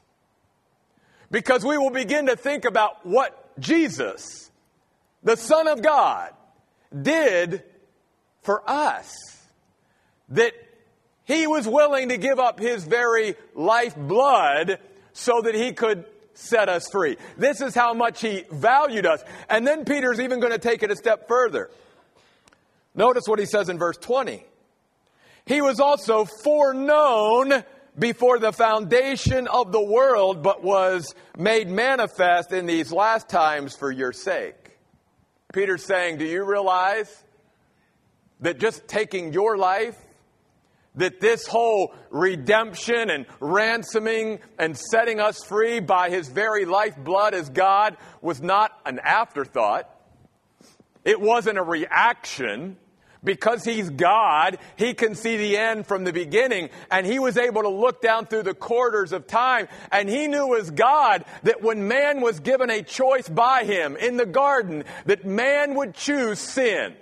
Because 1.32 1.66
we 1.66 1.80
will 1.80 1.90
begin 1.90 2.28
to 2.28 2.36
think 2.36 2.66
about 2.66 3.04
what 3.04 3.60
Jesus, 3.60 4.52
the 5.24 5.38
Son 5.38 5.68
of 5.68 5.82
God, 5.82 6.30
did 7.02 7.64
for 8.44 8.62
us. 8.70 9.12
That 10.30 10.54
he 11.26 11.48
was 11.48 11.68
willing 11.68 12.10
to 12.10 12.18
give 12.18 12.40
up 12.40 12.60
his 12.60 12.84
very 12.84 13.36
lifeblood 13.56 14.80
so 15.14 15.42
that 15.42 15.56
he 15.56 15.74
could 15.74 16.06
set 16.34 16.70
us 16.70 16.88
free. 16.92 17.18
This 17.38 17.62
is 17.62 17.76
how 17.76 17.94
much 17.94 18.22
he 18.22 18.44
valued 18.52 19.06
us. 19.06 19.24
And 19.50 19.66
then 19.66 19.86
Peter's 19.86 20.20
even 20.20 20.40
going 20.40 20.52
to 20.52 20.60
take 20.60 20.84
it 20.84 20.92
a 20.92 20.96
step 20.96 21.28
further. 21.28 21.70
Notice 22.96 23.24
what 23.28 23.40
he 23.40 23.46
says 23.46 23.70
in 23.70 23.78
verse 23.78 23.98
20. 23.98 24.44
He 25.46 25.62
was 25.62 25.80
also 25.80 26.26
foreknown 26.26 27.64
before 27.98 28.40
the 28.40 28.52
foundation 28.52 29.48
of 29.48 29.72
the 29.72 29.84
world, 29.84 30.42
but 30.42 30.64
was 30.64 31.14
made 31.38 31.70
manifest 31.70 32.52
in 32.52 32.66
these 32.66 32.92
last 32.92 33.30
times 33.30 33.76
for 33.76 33.92
your 33.92 34.12
sake. 34.12 34.56
Peter's 35.54 35.86
saying, 35.86 36.18
Do 36.18 36.26
you 36.26 36.44
realize 36.44 37.24
that 38.40 38.60
just 38.60 38.88
taking 38.88 39.34
your 39.34 39.58
life 39.58 39.98
that 40.96 41.20
this 41.20 41.48
whole 41.48 41.94
redemption 42.10 43.10
and 43.10 43.26
ransoming 43.40 44.40
and 44.60 44.78
setting 44.78 45.20
us 45.20 45.44
free 45.44 45.80
by 45.80 46.10
his 46.10 46.30
very 46.30 46.66
lifeblood 46.66 47.34
as 47.34 47.50
God 47.50 47.98
was 48.22 48.42
not 48.42 48.72
an 48.86 49.00
afterthought. 49.00 49.90
It 51.04 51.20
wasn't 51.20 51.58
a 51.58 51.64
reaction. 51.64 52.78
Because 53.24 53.64
he's 53.64 53.90
God, 53.90 54.58
he 54.76 54.94
can 54.94 55.16
see 55.16 55.38
the 55.38 55.56
end 55.56 55.88
from 55.88 56.04
the 56.04 56.12
beginning, 56.12 56.70
and 56.92 57.06
he 57.06 57.20
was 57.20 57.38
able 57.38 57.62
to 57.62 57.70
look 57.70 58.02
down 58.02 58.26
through 58.26 58.44
the 58.44 58.54
quarters 58.54 59.14
of 59.14 59.28
time, 59.28 59.70
and 59.94 60.10
he 60.10 60.28
knew 60.28 60.58
as 60.58 60.70
God 60.70 61.24
that 61.44 61.62
when 61.62 61.88
man 61.88 62.20
was 62.20 62.42
given 62.42 62.70
a 62.70 62.82
choice 62.82 63.30
by 63.30 63.64
him 63.64 63.96
in 63.96 64.18
the 64.18 64.26
garden, 64.26 64.84
that 65.06 65.24
man 65.24 65.76
would 65.76 65.94
choose 65.94 66.38
sin. 66.38 66.96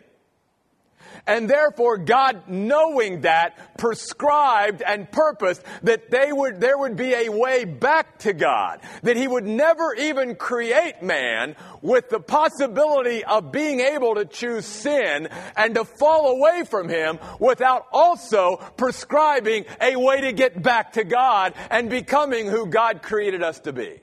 And 1.28 1.50
therefore, 1.50 1.98
God, 1.98 2.44
knowing 2.48 3.22
that, 3.22 3.78
prescribed 3.78 4.82
and 4.82 5.12
purposed 5.12 5.64
that 5.84 6.10
they 6.10 6.32
would, 6.32 6.60
there 6.60 6.78
would 6.78 6.96
be 6.96 7.14
a 7.14 7.30
way 7.30 7.64
back 7.66 8.20
to 8.20 8.34
God. 8.34 8.80
That 9.04 9.18
He 9.18 9.28
would 9.28 9.46
never 9.46 9.94
even 9.96 10.36
create 10.36 11.04
man 11.04 11.56
with 11.82 12.10
the 12.10 12.20
possibility 12.20 13.24
of 13.24 13.52
being 13.52 13.80
able 13.80 14.16
to 14.16 14.26
choose 14.26 14.66
sin 14.66 15.30
and 15.56 15.76
to 15.76 15.86
fall 15.86 16.32
away 16.38 16.64
from 16.66 16.90
Him 16.90 17.20
without 17.40 17.88
also 17.92 18.58
prescribing 18.78 19.66
a 19.80 19.96
way 19.96 20.22
to 20.22 20.34
get 20.34 20.62
back 20.62 20.94
to 20.94 21.04
God 21.04 21.54
and 21.70 21.90
becoming 21.90 22.48
who 22.48 22.66
God 22.66 23.02
created 23.04 23.44
us 23.44 23.60
to 23.62 23.74
be. 23.74 24.00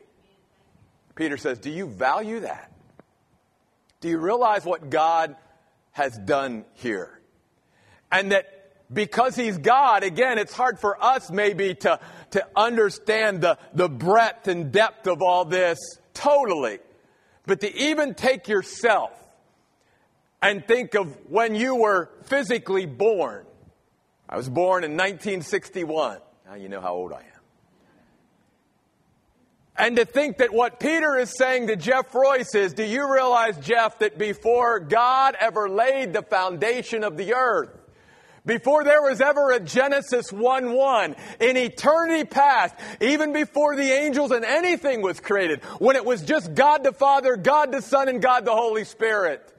Peter 1.15 1.37
says, 1.37 1.59
Do 1.59 1.71
you 1.71 1.89
value 1.89 2.41
that? 2.41 2.73
Do 4.01 4.09
you 4.09 4.19
realize 4.19 4.65
what 4.65 4.89
God 4.89 5.35
has 5.99 6.17
done 6.17 6.64
here. 6.75 7.21
And 8.11 8.31
that 8.31 8.47
because 8.90 9.35
he's 9.35 9.59
God, 9.59 10.05
again, 10.05 10.38
it's 10.38 10.55
hard 10.55 10.78
for 10.78 11.02
us 11.02 11.28
maybe 11.28 11.75
to, 11.75 11.99
to 12.31 12.47
understand 12.55 13.40
the, 13.40 13.59
the 13.75 13.88
breadth 13.88 14.47
and 14.47 14.71
depth 14.71 15.09
of 15.09 15.23
all 15.23 15.45
this 15.45 15.78
totally. 16.14 16.78
But 17.47 17.61
to 17.62 17.76
even 17.76 18.14
take 18.14 18.47
yourself 18.47 19.11
and 20.40 20.64
think 20.64 20.95
of 20.95 21.17
when 21.28 21.57
you 21.57 21.75
were 21.75 22.11
physically 22.26 22.87
born. 22.87 23.45
I 24.28 24.37
was 24.37 24.49
born 24.49 24.85
in 24.85 24.93
1961. 24.93 26.19
Now 26.47 26.55
you 26.55 26.69
know 26.69 26.81
how 26.81 26.95
old 26.95 27.12
I 27.12 27.21
am. 27.23 27.38
And 29.79 29.95
to 29.97 30.05
think 30.05 30.39
that 30.39 30.53
what 30.53 30.81
Peter 30.81 31.17
is 31.17 31.33
saying 31.39 31.69
to 31.69 31.77
Jeff 31.77 32.13
Royce 32.13 32.53
is, 32.57 32.73
do 32.73 32.83
you 32.83 33.13
realize, 33.13 33.57
Jeff, 33.59 34.01
that 34.01 34.19
before 34.19 34.81
God 34.81 35.37
ever 35.39 35.69
laid 35.69 36.13
the 36.13 36.23
foundation 36.23 37.05
of 37.05 37.17
the 37.17 37.35
earth, 37.35 37.71
before 38.45 38.83
there 38.83 39.03
was 39.03 39.21
ever 39.21 39.53
a 39.53 39.61
Genesis 39.61 40.33
1 40.33 40.73
1, 40.73 41.17
in 41.39 41.57
eternity 41.57 42.25
past, 42.25 42.75
even 43.01 43.33
before 43.33 43.77
the 43.77 43.93
angels 43.93 44.33
and 44.33 44.45
anything 44.45 45.01
was 45.01 45.21
created, 45.21 45.63
when 45.79 45.95
it 45.95 46.05
was 46.05 46.23
just 46.23 46.55
God 46.55 46.83
the 46.83 46.93
Father, 46.93 47.37
God 47.37 47.71
the 47.71 47.83
Son, 47.83 48.09
and 48.09 48.21
God 48.21 48.45
the 48.45 48.55
Holy 48.55 48.85
Spirit, 48.85 49.55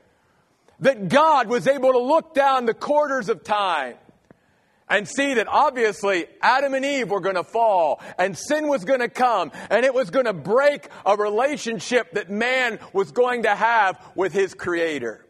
that 0.82 1.08
God 1.08 1.48
was 1.48 1.66
able 1.66 1.94
to 1.94 2.00
look 2.00 2.34
down 2.34 2.66
the 2.66 2.74
quarters 2.74 3.30
of 3.30 3.44
time 3.44 3.96
and 4.90 5.08
see 5.08 5.36
that 5.36 5.48
obviously 5.48 6.26
Adam 6.42 6.74
and 6.74 6.84
Eve 6.84 7.12
were 7.12 7.22
going 7.22 7.36
to 7.36 7.44
fall 7.44 8.02
and 8.18 8.38
sin 8.38 8.68
was 8.68 8.86
going 8.86 9.00
to 9.02 9.10
come 9.10 9.52
and 9.70 9.86
it 9.86 9.94
was 9.94 10.10
going 10.10 10.26
to 10.26 10.34
break 10.34 10.88
a 11.06 11.16
relationship 11.16 12.12
that 12.14 12.30
man 12.30 12.80
was 12.92 13.12
going 13.12 13.44
to 13.44 13.56
have 13.56 14.04
with 14.16 14.34
his 14.34 14.54
creator. 14.54 15.26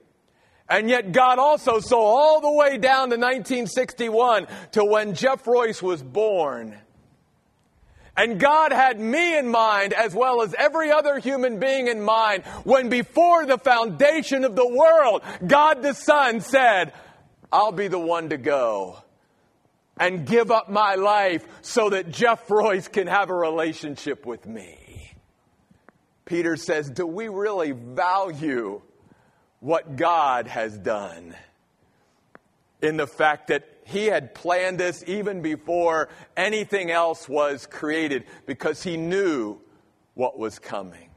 And 0.69 0.89
yet 0.89 1.11
God 1.11 1.39
also 1.39 1.79
saw 1.79 1.99
all 1.99 2.41
the 2.41 2.51
way 2.51 2.77
down 2.77 3.09
to 3.09 3.17
1961 3.17 4.47
to 4.73 4.85
when 4.85 5.15
Jeff 5.15 5.45
Royce 5.47 5.81
was 5.81 6.01
born. 6.01 6.77
And 8.15 8.39
God 8.39 8.71
had 8.71 8.99
me 8.99 9.37
in 9.37 9.47
mind 9.47 9.93
as 9.93 10.13
well 10.13 10.41
as 10.41 10.53
every 10.53 10.91
other 10.91 11.19
human 11.19 11.59
being 11.59 11.87
in 11.87 12.01
mind 12.01 12.43
when 12.63 12.89
before 12.89 13.45
the 13.45 13.57
foundation 13.57 14.43
of 14.43 14.55
the 14.55 14.67
world, 14.67 15.23
God 15.45 15.81
the 15.81 15.93
Son 15.93 16.41
said, 16.41 16.93
I'll 17.51 17.71
be 17.71 17.87
the 17.87 17.99
one 17.99 18.29
to 18.29 18.37
go 18.37 19.03
and 19.99 20.25
give 20.25 20.49
up 20.49 20.69
my 20.69 20.95
life 20.95 21.45
so 21.61 21.89
that 21.89 22.09
Jeff 22.09 22.49
Royce 22.49 22.87
can 22.87 23.07
have 23.07 23.29
a 23.29 23.35
relationship 23.35 24.25
with 24.25 24.47
me. 24.47 24.77
Peter 26.25 26.55
says, 26.55 26.89
Do 26.89 27.05
we 27.05 27.27
really 27.27 27.71
value 27.71 28.81
what 29.59 29.97
God 29.97 30.47
has 30.47 30.77
done? 30.77 31.35
In 32.81 32.95
the 32.95 33.07
fact 33.07 33.47
that 33.47 33.67
he 33.83 34.05
had 34.05 34.33
planned 34.33 34.79
this 34.79 35.03
even 35.05 35.41
before 35.41 36.09
anything 36.37 36.91
else 36.91 37.27
was 37.27 37.65
created 37.65 38.23
because 38.45 38.81
he 38.81 38.95
knew 38.95 39.59
what 40.13 40.39
was 40.39 40.59
coming. 40.59 41.09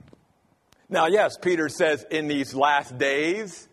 Now, 0.89 1.07
yes, 1.07 1.37
Peter 1.41 1.69
says 1.69 2.05
in 2.11 2.29
these 2.29 2.55
last 2.55 2.99
days, 2.99 3.69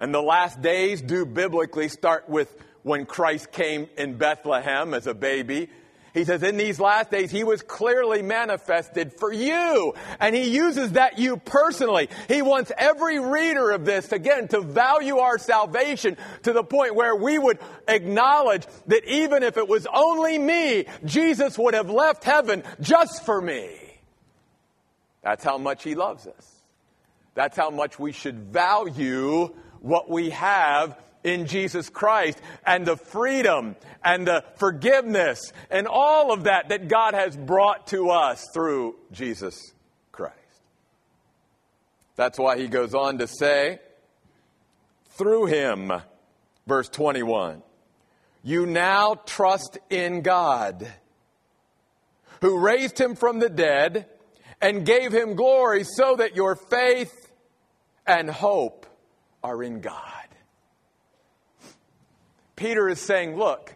and 0.00 0.14
the 0.14 0.22
last 0.22 0.62
days 0.62 1.02
do 1.02 1.26
biblically 1.26 1.88
start 1.88 2.28
with 2.28 2.56
when 2.86 3.04
Christ 3.04 3.50
came 3.50 3.88
in 3.98 4.16
Bethlehem 4.16 4.94
as 4.94 5.08
a 5.08 5.12
baby. 5.12 5.68
He 6.14 6.24
says, 6.24 6.44
in 6.44 6.56
these 6.56 6.78
last 6.78 7.10
days, 7.10 7.32
he 7.32 7.42
was 7.42 7.60
clearly 7.60 8.22
manifested 8.22 9.12
for 9.12 9.32
you. 9.32 9.92
And 10.20 10.36
he 10.36 10.54
uses 10.54 10.92
that 10.92 11.18
you 11.18 11.36
personally. 11.36 12.08
He 12.28 12.42
wants 12.42 12.70
every 12.78 13.18
reader 13.18 13.72
of 13.72 13.84
this, 13.84 14.12
again, 14.12 14.46
to 14.48 14.60
value 14.60 15.18
our 15.18 15.36
salvation 15.36 16.16
to 16.44 16.52
the 16.52 16.62
point 16.62 16.94
where 16.94 17.16
we 17.16 17.40
would 17.40 17.58
acknowledge 17.88 18.64
that 18.86 19.04
even 19.04 19.42
if 19.42 19.56
it 19.56 19.66
was 19.66 19.88
only 19.92 20.38
me, 20.38 20.86
Jesus 21.04 21.58
would 21.58 21.74
have 21.74 21.90
left 21.90 22.22
heaven 22.22 22.62
just 22.80 23.26
for 23.26 23.42
me. 23.42 23.68
That's 25.24 25.42
how 25.42 25.58
much 25.58 25.82
he 25.82 25.96
loves 25.96 26.28
us. 26.28 26.54
That's 27.34 27.56
how 27.56 27.70
much 27.70 27.98
we 27.98 28.12
should 28.12 28.52
value 28.52 29.52
what 29.80 30.08
we 30.08 30.30
have 30.30 30.96
in 31.26 31.46
Jesus 31.46 31.90
Christ 31.90 32.40
and 32.64 32.86
the 32.86 32.96
freedom 32.96 33.74
and 34.02 34.26
the 34.26 34.44
forgiveness 34.56 35.52
and 35.70 35.88
all 35.88 36.32
of 36.32 36.44
that 36.44 36.68
that 36.68 36.86
God 36.86 37.14
has 37.14 37.36
brought 37.36 37.88
to 37.88 38.10
us 38.10 38.46
through 38.54 38.94
Jesus 39.10 39.72
Christ. 40.12 40.34
That's 42.14 42.38
why 42.38 42.56
he 42.58 42.68
goes 42.68 42.94
on 42.94 43.18
to 43.18 43.26
say, 43.26 43.80
through 45.10 45.46
him, 45.46 45.92
verse 46.66 46.88
21, 46.88 47.62
you 48.44 48.64
now 48.64 49.16
trust 49.26 49.78
in 49.90 50.22
God, 50.22 50.86
who 52.40 52.60
raised 52.60 53.00
him 53.00 53.16
from 53.16 53.40
the 53.40 53.48
dead 53.48 54.06
and 54.60 54.86
gave 54.86 55.12
him 55.12 55.34
glory 55.34 55.82
so 55.82 56.16
that 56.16 56.36
your 56.36 56.54
faith 56.54 57.32
and 58.06 58.30
hope 58.30 58.86
are 59.42 59.62
in 59.62 59.80
God. 59.80 60.15
Peter 62.56 62.88
is 62.88 63.00
saying, 63.00 63.36
look, 63.36 63.74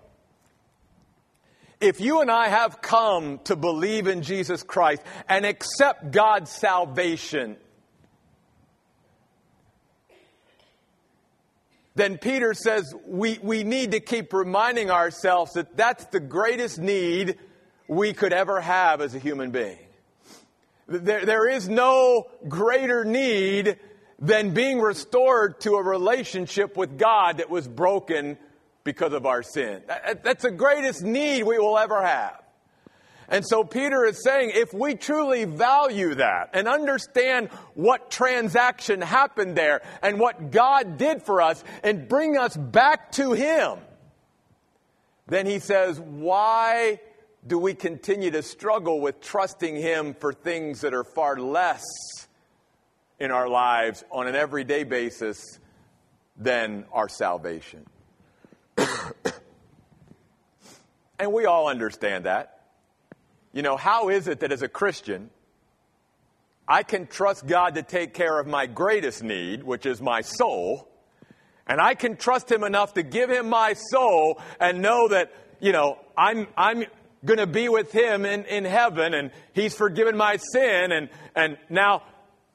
if 1.80 2.00
you 2.00 2.20
and 2.20 2.30
I 2.30 2.48
have 2.48 2.82
come 2.82 3.38
to 3.44 3.56
believe 3.56 4.06
in 4.06 4.22
Jesus 4.22 4.62
Christ 4.62 5.02
and 5.28 5.46
accept 5.46 6.10
God's 6.10 6.50
salvation, 6.50 7.56
then 11.94 12.18
Peter 12.18 12.54
says 12.54 12.94
we, 13.06 13.38
we 13.42 13.64
need 13.64 13.92
to 13.92 14.00
keep 14.00 14.32
reminding 14.32 14.90
ourselves 14.90 15.52
that 15.52 15.76
that's 15.76 16.04
the 16.06 16.20
greatest 16.20 16.78
need 16.78 17.38
we 17.88 18.12
could 18.12 18.32
ever 18.32 18.60
have 18.60 19.00
as 19.00 19.14
a 19.14 19.18
human 19.18 19.50
being. 19.50 19.78
There, 20.86 21.24
there 21.24 21.48
is 21.48 21.68
no 21.68 22.30
greater 22.48 23.04
need 23.04 23.78
than 24.18 24.52
being 24.52 24.80
restored 24.80 25.60
to 25.60 25.76
a 25.76 25.82
relationship 25.82 26.76
with 26.76 26.98
God 26.98 27.38
that 27.38 27.48
was 27.48 27.66
broken 27.66 28.36
because 28.84 29.12
of 29.12 29.26
our 29.26 29.42
sin. 29.42 29.82
That's 30.22 30.42
the 30.42 30.50
greatest 30.50 31.02
need 31.02 31.44
we 31.44 31.58
will 31.58 31.78
ever 31.78 32.02
have. 32.02 32.40
And 33.30 33.46
so 33.46 33.62
Peter 33.62 34.04
is 34.04 34.24
saying 34.24 34.50
if 34.54 34.74
we 34.74 34.96
truly 34.96 35.44
value 35.44 36.16
that 36.16 36.50
and 36.52 36.66
understand 36.66 37.48
what 37.74 38.10
transaction 38.10 39.00
happened 39.00 39.56
there 39.56 39.82
and 40.02 40.18
what 40.18 40.50
God 40.50 40.98
did 40.98 41.22
for 41.22 41.40
us 41.40 41.62
and 41.84 42.08
bring 42.08 42.36
us 42.36 42.56
back 42.56 43.12
to 43.12 43.32
Him, 43.32 43.78
then 45.28 45.46
he 45.46 45.60
says, 45.60 46.00
why 46.00 46.98
do 47.46 47.56
we 47.56 47.72
continue 47.72 48.32
to 48.32 48.42
struggle 48.42 49.00
with 49.00 49.20
trusting 49.20 49.76
Him 49.76 50.14
for 50.14 50.32
things 50.32 50.80
that 50.80 50.92
are 50.92 51.04
far 51.04 51.38
less 51.38 51.84
in 53.20 53.30
our 53.30 53.48
lives 53.48 54.02
on 54.10 54.26
an 54.26 54.34
everyday 54.34 54.82
basis 54.82 55.60
than 56.36 56.84
our 56.92 57.08
salvation? 57.08 57.86
And 61.20 61.32
we 61.32 61.44
all 61.44 61.68
understand 61.68 62.24
that. 62.24 62.60
You 63.52 63.62
know, 63.62 63.76
how 63.76 64.08
is 64.08 64.28
it 64.28 64.40
that 64.40 64.52
as 64.52 64.62
a 64.62 64.68
Christian, 64.68 65.30
I 66.66 66.82
can 66.82 67.06
trust 67.06 67.46
God 67.46 67.74
to 67.74 67.82
take 67.82 68.14
care 68.14 68.38
of 68.38 68.46
my 68.46 68.66
greatest 68.66 69.22
need, 69.22 69.62
which 69.62 69.86
is 69.86 70.00
my 70.00 70.20
soul, 70.20 70.88
and 71.66 71.80
I 71.80 71.94
can 71.94 72.16
trust 72.16 72.50
Him 72.50 72.64
enough 72.64 72.94
to 72.94 73.02
give 73.02 73.30
Him 73.30 73.48
my 73.48 73.74
soul 73.74 74.40
and 74.58 74.80
know 74.80 75.08
that, 75.08 75.32
you 75.60 75.72
know, 75.72 75.98
I'm, 76.16 76.46
I'm 76.56 76.84
going 77.24 77.38
to 77.38 77.46
be 77.46 77.68
with 77.68 77.92
Him 77.92 78.24
in, 78.24 78.44
in 78.44 78.64
heaven 78.64 79.14
and 79.14 79.30
He's 79.52 79.74
forgiven 79.74 80.16
my 80.16 80.36
sin 80.36 80.92
and, 80.92 81.08
and 81.34 81.58
now 81.68 82.02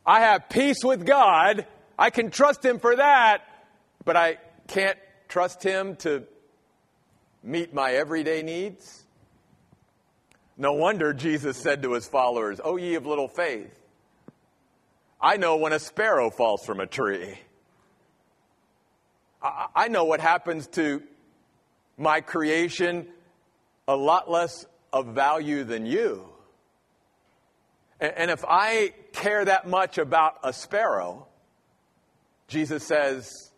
I 0.05 0.21
have 0.21 0.49
peace 0.49 0.83
with 0.83 1.05
God. 1.05 1.65
I 1.97 2.09
can 2.09 2.31
trust 2.31 2.63
Him 2.63 2.79
for 2.79 2.95
that, 2.95 3.41
but 4.03 4.15
I 4.15 4.37
can't 4.67 4.97
trust 5.27 5.63
Him 5.63 5.95
to 5.97 6.23
meet 7.45 7.73
my 7.73 7.93
everyday 7.93 8.41
needs? 8.41 9.03
No 10.57 10.73
wonder 10.73 11.13
Jesus 11.13 11.57
said 11.57 11.83
to 11.83 11.93
his 11.93 12.07
followers, 12.07 12.59
O 12.63 12.77
ye 12.77 12.95
of 12.95 13.05
little 13.05 13.27
faith, 13.27 13.77
I 15.21 15.37
know 15.37 15.57
when 15.57 15.73
a 15.73 15.79
sparrow 15.79 16.29
falls 16.29 16.65
from 16.65 16.79
a 16.79 16.87
tree. 16.87 17.37
I 19.41 19.89
know 19.89 20.05
what 20.05 20.19
happens 20.19 20.67
to 20.69 21.03
my 21.97 22.21
creation 22.21 23.07
a 23.87 23.95
lot 23.95 24.29
less 24.29 24.65
of 24.91 25.07
value 25.07 25.63
than 25.63 25.85
you. 25.85 26.27
And 27.99 28.31
if 28.31 28.43
I 28.47 28.93
care 29.13 29.45
that 29.45 29.67
much 29.67 29.97
about 29.97 30.37
a 30.43 30.51
sparrow, 30.51 31.27
Jesus 32.47 32.83
says, 32.85 33.51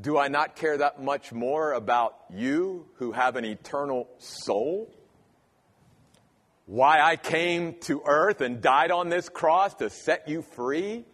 do 0.00 0.16
I 0.16 0.28
not 0.28 0.56
care 0.56 0.78
that 0.78 1.02
much 1.02 1.32
more 1.32 1.72
about 1.72 2.14
you 2.30 2.86
who 2.96 3.12
have 3.12 3.36
an 3.36 3.44
eternal 3.44 4.08
soul? 4.18 4.90
Why 6.66 7.00
I 7.00 7.16
came 7.16 7.74
to 7.82 8.02
earth 8.06 8.40
and 8.40 8.60
died 8.60 8.90
on 8.90 9.08
this 9.08 9.28
cross 9.28 9.74
to 9.74 9.90
set 9.90 10.28
you 10.28 10.42
free? 10.42 11.04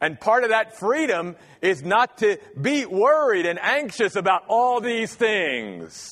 And 0.00 0.20
part 0.20 0.44
of 0.44 0.50
that 0.50 0.78
freedom 0.78 1.36
is 1.60 1.82
not 1.82 2.18
to 2.18 2.38
be 2.60 2.86
worried 2.86 3.46
and 3.46 3.58
anxious 3.58 4.16
about 4.16 4.44
all 4.48 4.80
these 4.80 5.14
things. 5.14 6.10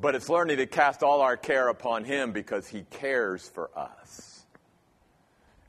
But 0.00 0.14
it's 0.14 0.28
learning 0.28 0.56
to 0.56 0.66
cast 0.66 1.02
all 1.02 1.20
our 1.20 1.36
care 1.36 1.68
upon 1.68 2.04
Him 2.04 2.32
because 2.32 2.66
He 2.66 2.82
cares 2.90 3.48
for 3.48 3.70
us. 3.76 4.44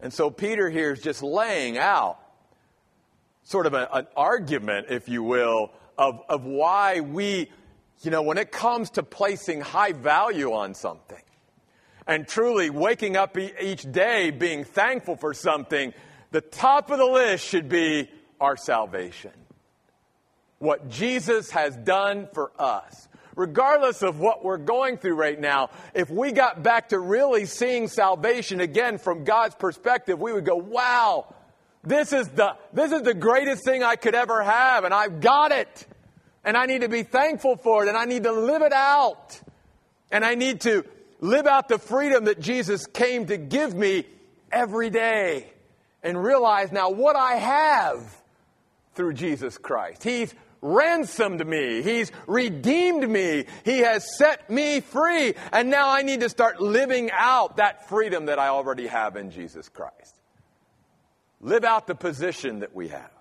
And 0.02 0.12
so 0.14 0.30
Peter 0.30 0.70
here 0.70 0.92
is 0.92 1.02
just 1.02 1.22
laying 1.22 1.78
out 1.78 2.20
sort 3.44 3.66
of 3.66 3.74
a, 3.74 3.88
an 3.94 4.08
argument, 4.16 4.88
if 4.90 5.10
you 5.10 5.24
will, 5.24 5.72
of, 5.98 6.22
of 6.30 6.46
why 6.46 7.02
we, 7.02 7.52
you 8.02 8.12
know, 8.12 8.22
when 8.22 8.38
it 8.38 8.52
comes 8.52 8.92
to 8.92 9.04
placing 9.04 9.62
high 9.62 9.92
value 9.92 10.54
on 10.54 10.74
something 10.74 11.22
and 12.08 12.28
truly 12.28 12.70
waking 12.70 13.16
up 13.16 13.38
each 13.38 13.90
day 13.92 14.32
being 14.32 14.64
thankful 14.64 15.16
for 15.16 15.34
something, 15.34 15.94
the 16.32 16.42
top 16.42 16.90
of 16.90 16.98
the 16.98 17.06
list 17.06 17.46
should 17.46 17.70
be 17.70 18.10
our 18.40 18.58
salvation. 18.58 19.32
What 20.60 20.90
Jesus 20.90 21.52
has 21.52 21.76
done 21.76 22.28
for 22.34 22.52
us. 22.58 23.08
Regardless 23.36 24.04
of 24.04 24.20
what 24.20 24.46
we're 24.46 24.58
going 24.58 24.98
through 24.98 25.16
right 25.16 25.40
now, 25.40 25.72
if 25.96 26.10
we 26.10 26.32
got 26.32 26.62
back 26.62 26.90
to 26.90 27.00
really 27.00 27.46
seeing 27.46 27.88
salvation 27.88 28.62
again 28.62 29.00
from 29.00 29.24
God's 29.24 29.56
perspective, 29.56 30.20
we 30.20 30.32
would 30.32 30.46
go, 30.46 30.56
wow, 30.56 31.34
this 31.84 32.14
is 32.14 32.30
the, 32.30 32.56
this 32.72 32.92
is 32.92 33.02
the 33.02 33.14
greatest 33.14 33.66
thing 33.66 33.84
I 33.84 33.98
could 33.98 34.16
ever 34.16 34.42
have, 34.42 34.86
and 34.86 34.94
I've 34.94 35.20
got 35.20 35.52
it. 35.52 35.88
And 36.46 36.58
I 36.58 36.66
need 36.66 36.82
to 36.82 36.90
be 36.90 37.04
thankful 37.04 37.58
for 37.58 37.84
it, 37.84 37.90
and 37.90 37.98
I 37.98 38.06
need 38.06 38.24
to 38.24 38.32
live 38.32 38.62
it 38.62 38.74
out. 38.74 39.40
And 40.12 40.24
I 40.24 40.36
need 40.36 40.62
to 40.62 40.86
live 41.20 41.46
out 41.46 41.68
the 41.68 41.80
freedom 41.80 42.26
that 42.26 42.40
Jesus 42.40 42.86
came 42.86 43.26
to 43.28 43.38
give 43.38 43.74
me 43.74 44.06
every 44.52 44.90
day. 44.90 45.50
And 46.04 46.22
realize 46.22 46.72
now 46.72 46.90
what 46.90 47.16
I 47.16 47.36
have 47.36 48.22
through 48.94 49.14
Jesus 49.14 49.58
Christ. 49.58 50.04
He's 50.04 50.34
ransomed 50.62 51.46
me. 51.48 51.82
He's 51.82 52.12
redeemed 52.28 53.10
me. 53.10 53.46
He 53.64 53.80
has 53.80 54.18
set 54.18 54.50
me 54.50 54.82
free. 54.82 55.34
And 55.54 55.70
now 55.70 55.90
I 55.90 56.02
need 56.02 56.20
to 56.20 56.30
start 56.30 56.62
living 56.62 57.10
out 57.14 57.58
that 57.58 57.88
freedom 57.88 58.26
that 58.26 58.38
I 58.38 58.50
already 58.50 58.88
have 58.88 59.16
in 59.16 59.32
Jesus 59.32 59.70
Christ 59.70 60.23
live 61.44 61.66
out 61.66 61.86
the 61.86 61.96
position 61.96 62.60
that 62.60 62.74
we 62.74 62.88
have. 62.88 63.12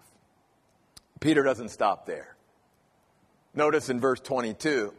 Peter 1.21 1.43
doesn't 1.43 1.71
stop 1.71 2.07
there. 2.07 2.37
Notice 3.55 3.91
in 3.91 4.01
verse 4.01 4.21
22, 4.21 4.95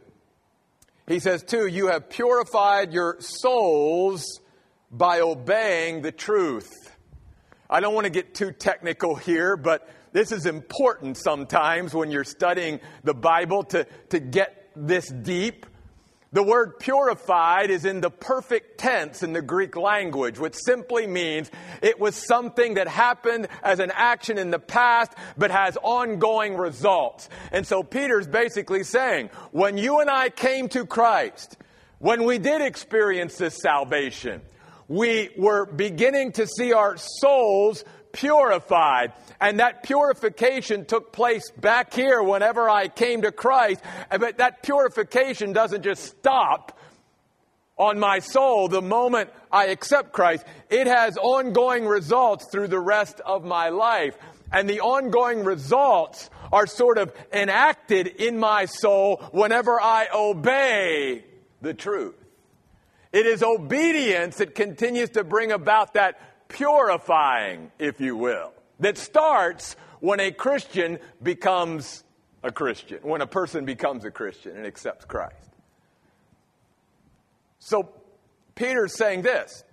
he 1.08 1.18
says, 1.18 1.42
too, 1.42 1.66
you 1.66 1.88
have 1.88 2.08
purified 2.08 2.92
your 2.92 3.16
souls 3.20 4.40
by 4.90 5.20
obeying 5.20 6.02
the 6.02 6.12
truth. 6.12 6.70
I 7.68 7.80
don't 7.80 7.94
want 7.94 8.04
to 8.04 8.10
get 8.10 8.34
too 8.34 8.52
technical 8.52 9.16
here, 9.16 9.56
but 9.56 9.88
this 10.12 10.30
is 10.30 10.46
important 10.46 11.16
sometimes 11.16 11.92
when 11.92 12.10
you're 12.10 12.24
studying 12.24 12.78
the 13.02 13.14
Bible 13.14 13.64
to, 13.64 13.86
to 14.10 14.20
get 14.20 14.70
this 14.76 15.08
deep. 15.08 15.66
The 16.34 16.42
word 16.42 16.80
purified 16.80 17.70
is 17.70 17.84
in 17.84 18.00
the 18.00 18.10
perfect 18.10 18.78
tense 18.78 19.22
in 19.22 19.32
the 19.32 19.40
Greek 19.40 19.76
language, 19.76 20.36
which 20.36 20.56
simply 20.56 21.06
means 21.06 21.48
it 21.80 22.00
was 22.00 22.16
something 22.16 22.74
that 22.74 22.88
happened 22.88 23.46
as 23.62 23.78
an 23.78 23.92
action 23.94 24.36
in 24.36 24.50
the 24.50 24.58
past, 24.58 25.12
but 25.38 25.52
has 25.52 25.78
ongoing 25.80 26.56
results. 26.56 27.28
And 27.52 27.64
so 27.64 27.84
Peter's 27.84 28.26
basically 28.26 28.82
saying, 28.82 29.30
when 29.52 29.78
you 29.78 30.00
and 30.00 30.10
I 30.10 30.28
came 30.28 30.68
to 30.70 30.86
Christ, 30.86 31.56
when 32.00 32.24
we 32.24 32.38
did 32.38 32.62
experience 32.62 33.36
this 33.36 33.62
salvation, 33.62 34.42
we 34.88 35.30
were 35.38 35.64
beginning 35.66 36.32
to 36.32 36.48
see 36.48 36.72
our 36.72 36.96
souls 36.96 37.84
purified. 38.14 39.12
And 39.40 39.60
that 39.60 39.82
purification 39.82 40.86
took 40.86 41.12
place 41.12 41.50
back 41.50 41.92
here 41.92 42.22
whenever 42.22 42.70
I 42.70 42.88
came 42.88 43.22
to 43.22 43.32
Christ. 43.32 43.82
But 44.10 44.38
that 44.38 44.62
purification 44.62 45.52
doesn't 45.52 45.82
just 45.82 46.04
stop 46.04 46.78
on 47.76 47.98
my 47.98 48.20
soul 48.20 48.68
the 48.68 48.80
moment 48.80 49.30
I 49.52 49.66
accept 49.66 50.12
Christ. 50.12 50.46
It 50.70 50.86
has 50.86 51.18
ongoing 51.18 51.84
results 51.86 52.46
through 52.46 52.68
the 52.68 52.80
rest 52.80 53.20
of 53.20 53.44
my 53.44 53.68
life. 53.68 54.16
And 54.52 54.70
the 54.70 54.80
ongoing 54.80 55.44
results 55.44 56.30
are 56.52 56.66
sort 56.66 56.98
of 56.98 57.12
enacted 57.32 58.06
in 58.06 58.38
my 58.38 58.66
soul 58.66 59.16
whenever 59.32 59.80
I 59.80 60.06
obey 60.14 61.24
the 61.60 61.74
truth. 61.74 62.14
It 63.12 63.26
is 63.26 63.42
obedience 63.42 64.36
that 64.36 64.54
continues 64.54 65.10
to 65.10 65.24
bring 65.24 65.52
about 65.52 65.94
that 65.94 66.18
purifying, 66.54 67.70
if 67.78 68.00
you 68.00 68.16
will, 68.16 68.52
that 68.78 68.96
starts 68.96 69.76
when 70.00 70.20
a 70.20 70.30
Christian 70.30 70.98
becomes 71.22 72.04
a 72.42 72.52
Christian, 72.52 72.98
when 73.02 73.20
a 73.20 73.26
person 73.26 73.64
becomes 73.64 74.04
a 74.04 74.10
Christian 74.10 74.56
and 74.56 74.64
accepts 74.64 75.04
Christ. 75.04 75.50
So 77.58 77.92
Peter's 78.54 78.94
saying 78.96 79.22
this. 79.22 79.64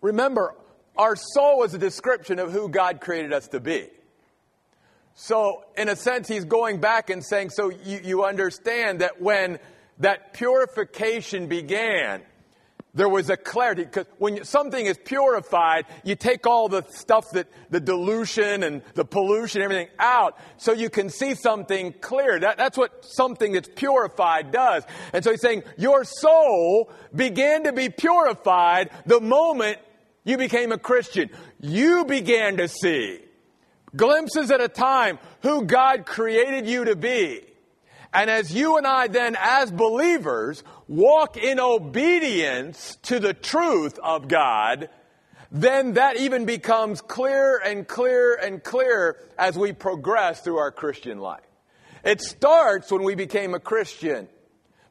Remember, 0.00 0.54
our 0.96 1.14
soul 1.14 1.62
is 1.62 1.74
a 1.74 1.78
description 1.78 2.38
of 2.38 2.52
who 2.52 2.68
God 2.68 3.00
created 3.00 3.32
us 3.32 3.48
to 3.48 3.60
be. 3.60 3.88
So, 5.14 5.64
in 5.78 5.88
a 5.88 5.96
sense, 5.96 6.28
he's 6.28 6.44
going 6.44 6.80
back 6.80 7.08
and 7.08 7.24
saying, 7.24 7.50
so 7.50 7.70
you, 7.70 8.00
you 8.02 8.24
understand 8.24 9.00
that 9.00 9.20
when 9.22 9.58
that 9.98 10.34
purification 10.34 11.46
began, 11.46 12.22
there 12.96 13.08
was 13.08 13.28
a 13.28 13.36
clarity 13.36 13.84
because 13.84 14.06
when 14.18 14.42
something 14.44 14.84
is 14.84 14.98
purified, 15.04 15.84
you 16.02 16.16
take 16.16 16.46
all 16.46 16.68
the 16.68 16.82
stuff 16.88 17.30
that 17.32 17.46
the 17.70 17.78
dilution 17.78 18.62
and 18.62 18.82
the 18.94 19.04
pollution, 19.04 19.60
everything 19.60 19.88
out, 19.98 20.38
so 20.56 20.72
you 20.72 20.88
can 20.88 21.10
see 21.10 21.34
something 21.34 21.92
clear. 22.00 22.40
That, 22.40 22.56
that's 22.56 22.78
what 22.78 23.04
something 23.04 23.52
that's 23.52 23.68
purified 23.76 24.50
does. 24.50 24.82
And 25.12 25.22
so 25.22 25.30
he's 25.30 25.42
saying 25.42 25.62
your 25.76 26.04
soul 26.04 26.90
began 27.14 27.64
to 27.64 27.72
be 27.72 27.90
purified 27.90 28.90
the 29.04 29.20
moment 29.20 29.78
you 30.24 30.38
became 30.38 30.72
a 30.72 30.78
Christian. 30.78 31.28
You 31.60 32.06
began 32.06 32.56
to 32.56 32.66
see 32.66 33.20
glimpses 33.94 34.50
at 34.50 34.62
a 34.62 34.68
time 34.68 35.18
who 35.42 35.66
God 35.66 36.06
created 36.06 36.66
you 36.66 36.86
to 36.86 36.96
be. 36.96 37.42
And 38.16 38.30
as 38.30 38.50
you 38.50 38.78
and 38.78 38.86
I 38.86 39.08
then, 39.08 39.36
as 39.38 39.70
believers, 39.70 40.64
walk 40.88 41.36
in 41.36 41.60
obedience 41.60 42.96
to 43.02 43.20
the 43.20 43.34
truth 43.34 43.98
of 43.98 44.26
God, 44.26 44.88
then 45.52 45.92
that 45.92 46.16
even 46.16 46.46
becomes 46.46 47.02
clearer 47.02 47.60
and 47.62 47.86
clearer 47.86 48.32
and 48.36 48.64
clearer 48.64 49.18
as 49.38 49.58
we 49.58 49.74
progress 49.74 50.40
through 50.40 50.56
our 50.56 50.72
Christian 50.72 51.18
life. 51.18 51.44
It 52.04 52.22
starts 52.22 52.90
when 52.90 53.02
we 53.02 53.16
became 53.16 53.52
a 53.52 53.60
Christian, 53.60 54.28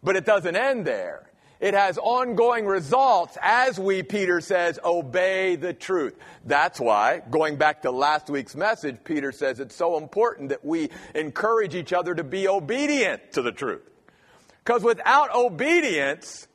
but 0.03 0.15
it 0.15 0.25
doesn't 0.25 0.55
end 0.55 0.85
there. 0.85 1.24
It 1.59 1.73
has 1.73 1.97
ongoing 1.97 2.65
results 2.65 3.37
as 3.41 3.79
we, 3.79 4.03
Peter 4.03 4.41
says, 4.41 4.79
obey 4.83 5.55
the 5.55 5.73
truth. 5.73 6.15
That's 6.45 6.79
why, 6.79 7.21
going 7.29 7.55
back 7.55 7.83
to 7.83 7.91
last 7.91 8.29
week's 8.29 8.55
message, 8.55 8.97
Peter 9.03 9.31
says 9.31 9.59
it's 9.59 9.75
so 9.75 9.97
important 9.97 10.49
that 10.49 10.65
we 10.65 10.89
encourage 11.13 11.73
each 11.73 11.93
other 11.93 12.13
to 12.13 12.23
be 12.23 12.47
obedient 12.47 13.31
to 13.33 13.41
the 13.41 13.51
truth. 13.51 13.89
Because 14.63 14.83
without 14.83 15.33
obedience, 15.33 16.47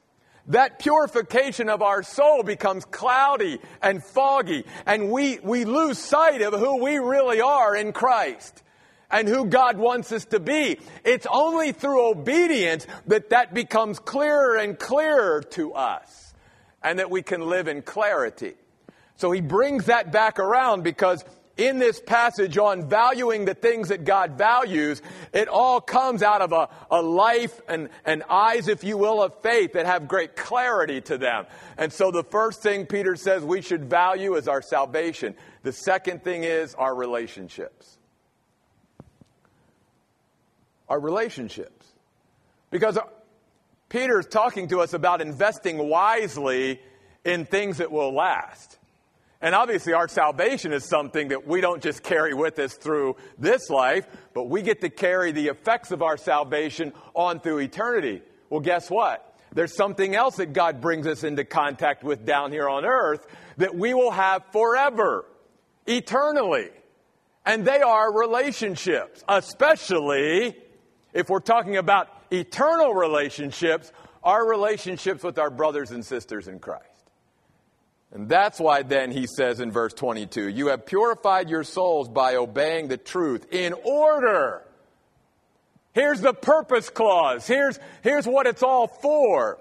that 0.49 0.79
purification 0.79 1.69
of 1.69 1.81
our 1.81 2.03
soul 2.03 2.43
becomes 2.43 2.85
cloudy 2.85 3.59
and 3.81 4.05
foggy, 4.05 4.65
and 4.85 5.11
we, 5.11 5.39
we 5.39 5.65
lose 5.65 5.99
sight 5.99 6.43
of 6.43 6.53
who 6.53 6.83
we 6.83 6.99
really 6.99 7.41
are 7.41 7.75
in 7.75 7.93
Christ 7.93 8.63
and 9.11 9.29
who 9.29 9.47
God 9.47 9.79
wants 9.79 10.13
us 10.13 10.25
to 10.27 10.41
be. 10.41 10.79
It's 11.05 11.27
only 11.31 11.73
through 11.73 12.11
obedience 12.11 12.87
that 13.07 13.31
that 13.31 13.55
becomes 13.55 13.99
clearer 13.99 14.57
and 14.57 14.79
clearer 14.79 15.43
to 15.51 15.75
us, 15.75 16.35
and 16.83 16.99
that 16.99 17.11
we 17.11 17.23
can 17.23 17.49
live 17.49 17.69
in 17.69 17.83
clarity. 17.83 18.55
So 19.17 19.31
he 19.31 19.41
brings 19.41 19.87
that 19.87 20.13
back 20.13 20.39
around 20.39 20.83
because 20.83 21.25
in 21.61 21.79
this 21.79 22.01
passage 22.01 22.57
on 22.57 22.89
valuing 22.89 23.45
the 23.45 23.55
things 23.55 23.89
that 23.89 24.05
God 24.05 24.39
values, 24.39 25.03
it 25.33 25.47
all 25.47 25.81
comes 25.81 26.23
out 26.23 26.41
of 26.41 26.53
a, 26.53 26.69
a 26.91 27.03
life 27.03 27.61
and, 27.69 27.91
and 28.07 28.23
eyes, 28.31 28.67
if 28.67 28.83
you 28.83 28.97
will, 28.97 29.23
of 29.23 29.43
faith 29.43 29.75
that 29.75 29.85
have 29.85 30.09
great 30.09 30.37
clarity 30.37 31.03
to 31.03 31.19
them. 31.19 31.47
And 31.77 31.93
so 31.93 32.11
the 32.11 32.25
first 32.25 32.63
thing 32.63 32.87
Peter 32.87 33.15
says 33.15 33.45
we 33.45 33.61
should 33.61 33.91
value 33.91 34.37
is 34.37 34.49
our 34.49 34.63
salvation. 34.63 35.35
The 35.63 35.73
second 35.73 36.25
thing 36.25 36.45
is 36.45 36.75
our 36.75 36.95
relationships. 36.95 37.99
Our 40.91 41.01
relationships. 41.01 41.87
Because 42.71 42.99
Peter 43.89 44.19
is 44.19 44.27
talking 44.27 44.69
to 44.69 44.81
us 44.81 44.93
about 44.93 45.23
investing 45.23 45.89
wisely 45.89 46.81
in 47.25 47.47
things 47.47 47.79
that 47.79 47.91
will 47.91 48.15
last. 48.15 48.79
And 49.41 49.55
obviously, 49.55 49.95
our 49.95 50.09
salvation 50.09 50.73
is 50.73 50.85
something 50.85 51.29
that 51.29 51.47
we 51.47 51.61
don't 51.61 51.83
just 51.83 52.03
carry 52.03 52.35
with 52.35 52.59
us 52.59 52.75
through 52.75 53.17
this 53.39 53.71
life, 53.71 54.07
but 54.35 54.51
we 54.51 54.63
get 54.63 54.83
to 54.83 54.91
carry 54.91 55.33
the 55.33 55.49
effects 55.49 55.93
of 55.93 56.03
our 56.03 56.19
salvation 56.19 56.93
on 57.15 57.41
through 57.41 57.61
eternity. 57.61 58.21
Well, 58.51 58.61
guess 58.61 58.91
what? 58.91 59.27
There's 59.53 59.75
something 59.75 60.15
else 60.15 60.37
that 60.37 60.53
God 60.53 60.81
brings 60.81 61.07
us 61.07 61.25
into 61.25 61.45
contact 61.45 62.05
with 62.05 62.27
down 62.27 62.53
here 62.53 62.69
on 62.69 62.85
earth 62.85 63.27
that 63.57 63.75
we 63.75 63.95
will 63.95 64.11
have 64.11 64.45
forever, 64.53 65.25
eternally. 65.87 66.69
And 67.47 67.65
they 67.65 67.81
are 67.81 68.13
relationships, 68.13 69.25
especially 69.27 70.57
if 71.13 71.29
we're 71.29 71.41
talking 71.41 71.77
about 71.77 72.09
eternal 72.31 72.95
relationships, 72.95 73.93
our 74.23 74.49
relationships 74.49 75.23
with 75.23 75.39
our 75.39 75.51
brothers 75.51 75.91
and 75.91 76.05
sisters 76.05 76.49
in 76.49 76.59
Christ. 76.59 76.85
And 78.13 78.29
that's 78.29 78.59
why 78.59 78.83
then 78.83 79.13
he 79.13 79.27
says 79.27 79.61
in 79.61 79.71
verse 79.71 79.93
22 79.95 80.49
You 80.49 80.69
have 80.69 80.87
purified 80.87 81.49
your 81.49 81.65
souls 81.65 82.09
by 82.09 82.37
obeying 82.37 82.89
the 82.89 82.97
truth 82.97 83.47
in 83.53 83.73
order. 83.85 84.63
Here's 85.93 86.21
the 86.21 86.33
purpose 86.33 86.89
clause. 86.89 87.47
Here's, 87.47 87.79
here's 88.03 88.27
what 88.27 88.47
it's 88.47 88.63
all 88.63 88.87
for. 88.87 89.59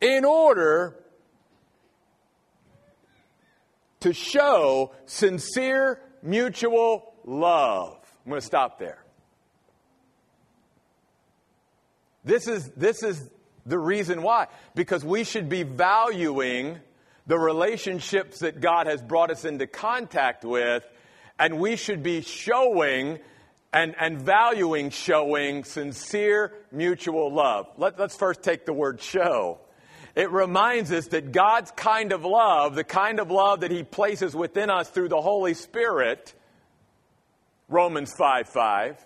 In 0.00 0.24
order 0.24 0.96
to 4.00 4.12
show 4.12 4.92
sincere 5.06 6.00
mutual 6.22 7.14
love. 7.24 7.98
I'm 8.24 8.30
going 8.30 8.40
to 8.40 8.46
stop 8.46 8.78
there. 8.78 9.03
This 12.24 12.48
is, 12.48 12.68
this 12.76 13.02
is 13.02 13.28
the 13.66 13.78
reason 13.78 14.22
why. 14.22 14.46
Because 14.74 15.04
we 15.04 15.24
should 15.24 15.48
be 15.48 15.62
valuing 15.62 16.80
the 17.26 17.38
relationships 17.38 18.40
that 18.40 18.60
God 18.60 18.86
has 18.86 19.02
brought 19.02 19.30
us 19.30 19.44
into 19.44 19.66
contact 19.66 20.44
with, 20.44 20.84
and 21.38 21.58
we 21.58 21.76
should 21.76 22.02
be 22.02 22.20
showing 22.20 23.18
and, 23.72 23.94
and 23.98 24.20
valuing 24.20 24.90
showing 24.90 25.64
sincere 25.64 26.52
mutual 26.70 27.32
love. 27.32 27.66
Let, 27.76 27.98
let's 27.98 28.16
first 28.16 28.42
take 28.42 28.66
the 28.66 28.72
word 28.72 29.00
show. 29.00 29.58
It 30.14 30.30
reminds 30.30 30.92
us 30.92 31.08
that 31.08 31.32
God's 31.32 31.72
kind 31.72 32.12
of 32.12 32.24
love, 32.24 32.76
the 32.76 32.84
kind 32.84 33.18
of 33.18 33.32
love 33.32 33.60
that 33.60 33.72
He 33.72 33.82
places 33.82 34.34
within 34.34 34.70
us 34.70 34.88
through 34.88 35.08
the 35.08 35.20
Holy 35.20 35.54
Spirit, 35.54 36.34
Romans 37.68 38.12
5 38.16 38.48
5, 38.48 39.04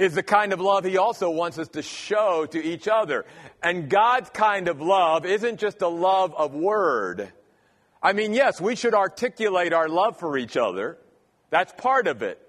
is 0.00 0.14
the 0.14 0.22
kind 0.22 0.54
of 0.54 0.60
love 0.62 0.84
he 0.84 0.96
also 0.96 1.28
wants 1.28 1.58
us 1.58 1.68
to 1.68 1.82
show 1.82 2.46
to 2.46 2.60
each 2.60 2.88
other. 2.88 3.26
And 3.62 3.90
God's 3.90 4.30
kind 4.30 4.66
of 4.68 4.80
love 4.80 5.26
isn't 5.26 5.60
just 5.60 5.82
a 5.82 5.88
love 5.88 6.34
of 6.34 6.54
word. 6.54 7.30
I 8.02 8.14
mean, 8.14 8.32
yes, 8.32 8.62
we 8.62 8.76
should 8.76 8.94
articulate 8.94 9.74
our 9.74 9.90
love 9.90 10.18
for 10.18 10.38
each 10.38 10.56
other. 10.56 10.96
That's 11.50 11.70
part 11.76 12.06
of 12.06 12.22
it. 12.22 12.40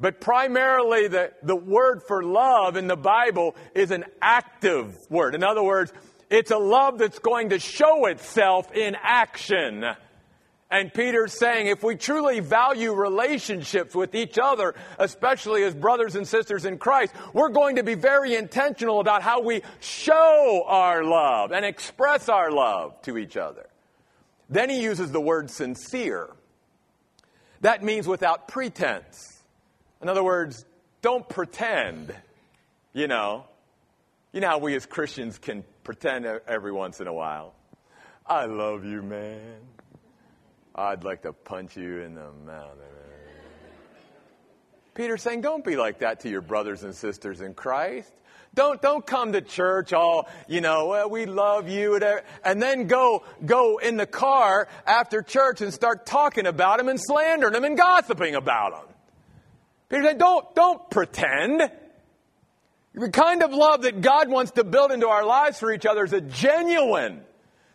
But 0.00 0.20
primarily, 0.20 1.06
the, 1.06 1.32
the 1.40 1.54
word 1.54 2.02
for 2.02 2.24
love 2.24 2.76
in 2.76 2.88
the 2.88 2.96
Bible 2.96 3.54
is 3.76 3.92
an 3.92 4.04
active 4.20 4.96
word. 5.08 5.36
In 5.36 5.44
other 5.44 5.62
words, 5.62 5.92
it's 6.30 6.50
a 6.50 6.58
love 6.58 6.98
that's 6.98 7.20
going 7.20 7.50
to 7.50 7.60
show 7.60 8.06
itself 8.06 8.72
in 8.72 8.96
action. 9.00 9.84
And 10.70 10.92
Peter's 10.92 11.38
saying 11.38 11.68
if 11.68 11.82
we 11.82 11.96
truly 11.96 12.40
value 12.40 12.92
relationships 12.92 13.94
with 13.94 14.14
each 14.14 14.38
other, 14.38 14.74
especially 14.98 15.62
as 15.64 15.74
brothers 15.74 16.14
and 16.14 16.28
sisters 16.28 16.66
in 16.66 16.76
Christ, 16.76 17.14
we're 17.32 17.48
going 17.48 17.76
to 17.76 17.82
be 17.82 17.94
very 17.94 18.34
intentional 18.34 19.00
about 19.00 19.22
how 19.22 19.40
we 19.40 19.62
show 19.80 20.64
our 20.66 21.02
love 21.04 21.52
and 21.52 21.64
express 21.64 22.28
our 22.28 22.50
love 22.50 23.00
to 23.02 23.16
each 23.16 23.38
other. 23.38 23.66
Then 24.50 24.68
he 24.68 24.82
uses 24.82 25.10
the 25.10 25.20
word 25.20 25.50
sincere. 25.50 26.28
That 27.62 27.82
means 27.82 28.06
without 28.06 28.48
pretense. 28.48 29.42
In 30.02 30.08
other 30.08 30.22
words, 30.22 30.66
don't 31.00 31.26
pretend, 31.28 32.14
you 32.92 33.08
know. 33.08 33.46
You 34.32 34.42
know 34.42 34.48
how 34.48 34.58
we 34.58 34.76
as 34.76 34.84
Christians 34.84 35.38
can 35.38 35.64
pretend 35.82 36.26
every 36.26 36.72
once 36.72 37.00
in 37.00 37.06
a 37.06 37.12
while. 37.12 37.54
I 38.26 38.44
love 38.44 38.84
you, 38.84 39.00
man. 39.00 39.56
I'd 40.78 41.02
like 41.02 41.22
to 41.22 41.32
punch 41.32 41.76
you 41.76 42.02
in 42.02 42.14
the 42.14 42.30
mouth. 42.46 42.76
Peter's 44.94 45.22
saying, 45.22 45.40
don't 45.40 45.64
be 45.64 45.74
like 45.74 45.98
that 46.00 46.20
to 46.20 46.28
your 46.28 46.40
brothers 46.40 46.84
and 46.84 46.94
sisters 46.94 47.40
in 47.40 47.54
Christ. 47.54 48.12
Don't, 48.54 48.80
don't 48.80 49.04
come 49.04 49.32
to 49.32 49.40
church 49.40 49.92
all, 49.92 50.28
you 50.46 50.60
know, 50.60 50.86
well, 50.86 51.10
we 51.10 51.26
love 51.26 51.68
you, 51.68 52.00
and 52.44 52.62
then 52.62 52.86
go, 52.86 53.24
go 53.44 53.78
in 53.78 53.96
the 53.96 54.06
car 54.06 54.68
after 54.86 55.20
church 55.20 55.60
and 55.60 55.74
start 55.74 56.06
talking 56.06 56.46
about 56.46 56.78
them 56.78 56.88
and 56.88 57.00
slandering 57.00 57.54
them 57.54 57.64
and 57.64 57.76
gossiping 57.76 58.36
about 58.36 58.72
them. 58.72 58.94
Peter 59.88 60.04
said, 60.04 60.18
don't, 60.18 60.54
don't 60.54 60.90
pretend. 60.90 61.70
The 62.94 63.10
kind 63.10 63.42
of 63.42 63.52
love 63.52 63.82
that 63.82 64.00
God 64.00 64.28
wants 64.28 64.52
to 64.52 64.64
build 64.64 64.92
into 64.92 65.08
our 65.08 65.24
lives 65.24 65.58
for 65.58 65.72
each 65.72 65.86
other 65.86 66.04
is 66.04 66.12
a 66.12 66.20
genuine, 66.20 67.22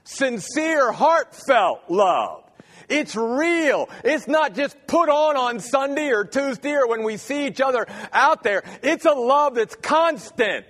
sincere, 0.05 0.91
heartfelt 0.93 1.81
love. 1.89 2.42
It's 2.89 3.15
real. 3.15 3.89
It's 4.03 4.27
not 4.27 4.55
just 4.55 4.75
put 4.87 5.09
on 5.09 5.37
on 5.37 5.59
Sunday 5.59 6.09
or 6.09 6.25
Tuesday 6.25 6.73
or 6.73 6.87
when 6.87 7.03
we 7.03 7.17
see 7.17 7.47
each 7.47 7.61
other 7.61 7.87
out 8.11 8.43
there. 8.43 8.63
It's 8.81 9.05
a 9.05 9.13
love 9.13 9.55
that's 9.55 9.75
constant. 9.75 10.65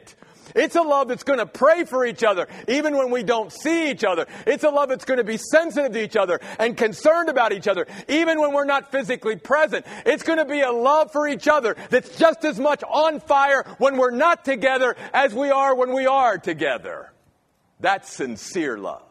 It's 0.55 0.75
a 0.75 0.81
love 0.81 1.07
that's 1.07 1.23
going 1.23 1.39
to 1.39 1.45
pray 1.45 1.83
for 1.83 2.05
each 2.05 2.23
other, 2.23 2.47
even 2.67 2.95
when 2.95 3.09
we 3.09 3.23
don't 3.23 3.51
see 3.51 3.89
each 3.89 4.03
other. 4.03 4.27
It's 4.45 4.63
a 4.63 4.69
love 4.69 4.89
that's 4.89 5.05
going 5.05 5.17
to 5.17 5.23
be 5.23 5.37
sensitive 5.37 5.93
to 5.93 6.03
each 6.03 6.15
other 6.15 6.39
and 6.59 6.77
concerned 6.77 7.29
about 7.29 7.53
each 7.53 7.67
other, 7.67 7.87
even 8.07 8.39
when 8.39 8.53
we're 8.53 8.65
not 8.65 8.91
physically 8.91 9.35
present. 9.35 9.85
It's 10.05 10.23
going 10.23 10.39
to 10.39 10.45
be 10.45 10.61
a 10.61 10.71
love 10.71 11.11
for 11.11 11.27
each 11.27 11.47
other 11.47 11.75
that's 11.89 12.17
just 12.17 12.45
as 12.45 12.59
much 12.59 12.83
on 12.83 13.19
fire 13.19 13.63
when 13.79 13.97
we're 13.97 14.11
not 14.11 14.45
together 14.45 14.95
as 15.13 15.33
we 15.33 15.49
are 15.49 15.75
when 15.75 15.93
we 15.93 16.05
are 16.05 16.37
together. 16.37 17.11
That's 17.79 18.11
sincere 18.11 18.77
love. 18.77 19.03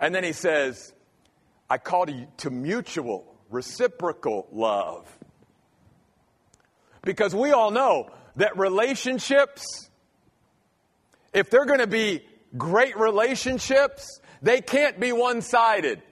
And 0.00 0.14
then 0.14 0.24
he 0.24 0.32
says, 0.32 0.92
I 1.72 1.78
call 1.78 2.04
to 2.36 2.50
mutual, 2.50 3.24
reciprocal 3.48 4.46
love. 4.52 5.06
Because 7.00 7.34
we 7.34 7.52
all 7.52 7.70
know 7.70 8.10
that 8.36 8.58
relationships, 8.58 9.88
if 11.32 11.48
they're 11.48 11.64
going 11.64 11.78
to 11.78 11.86
be 11.86 12.26
great 12.58 12.98
relationships, 12.98 14.20
they 14.42 14.60
can't 14.60 15.00
be 15.00 15.12
one 15.12 15.40
sided. 15.40 16.02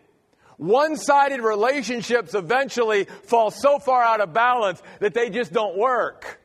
One 0.56 0.96
sided 0.96 1.42
relationships 1.42 2.34
eventually 2.34 3.04
fall 3.24 3.50
so 3.50 3.78
far 3.78 4.02
out 4.02 4.22
of 4.22 4.32
balance 4.32 4.82
that 5.00 5.12
they 5.12 5.28
just 5.28 5.52
don't 5.52 5.76
work. 5.76 6.39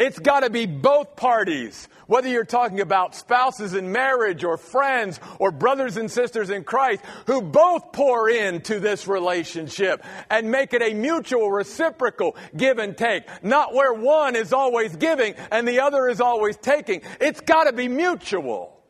It's 0.00 0.18
got 0.18 0.40
to 0.40 0.50
be 0.50 0.64
both 0.64 1.14
parties, 1.14 1.86
whether 2.06 2.26
you're 2.26 2.46
talking 2.46 2.80
about 2.80 3.14
spouses 3.14 3.74
in 3.74 3.92
marriage 3.92 4.44
or 4.44 4.56
friends 4.56 5.20
or 5.38 5.52
brothers 5.52 5.98
and 5.98 6.10
sisters 6.10 6.48
in 6.48 6.64
Christ 6.64 7.02
who 7.26 7.42
both 7.42 7.92
pour 7.92 8.30
into 8.30 8.80
this 8.80 9.06
relationship 9.06 10.02
and 10.30 10.50
make 10.50 10.72
it 10.72 10.80
a 10.80 10.94
mutual 10.94 11.50
reciprocal 11.50 12.34
give 12.56 12.78
and 12.78 12.96
take. 12.96 13.24
Not 13.44 13.74
where 13.74 13.92
one 13.92 14.36
is 14.36 14.54
always 14.54 14.96
giving 14.96 15.34
and 15.50 15.68
the 15.68 15.80
other 15.80 16.08
is 16.08 16.22
always 16.22 16.56
taking. 16.56 17.02
It's 17.20 17.42
got 17.42 17.64
to 17.64 17.74
be 17.74 17.86
mutual. 17.86 18.80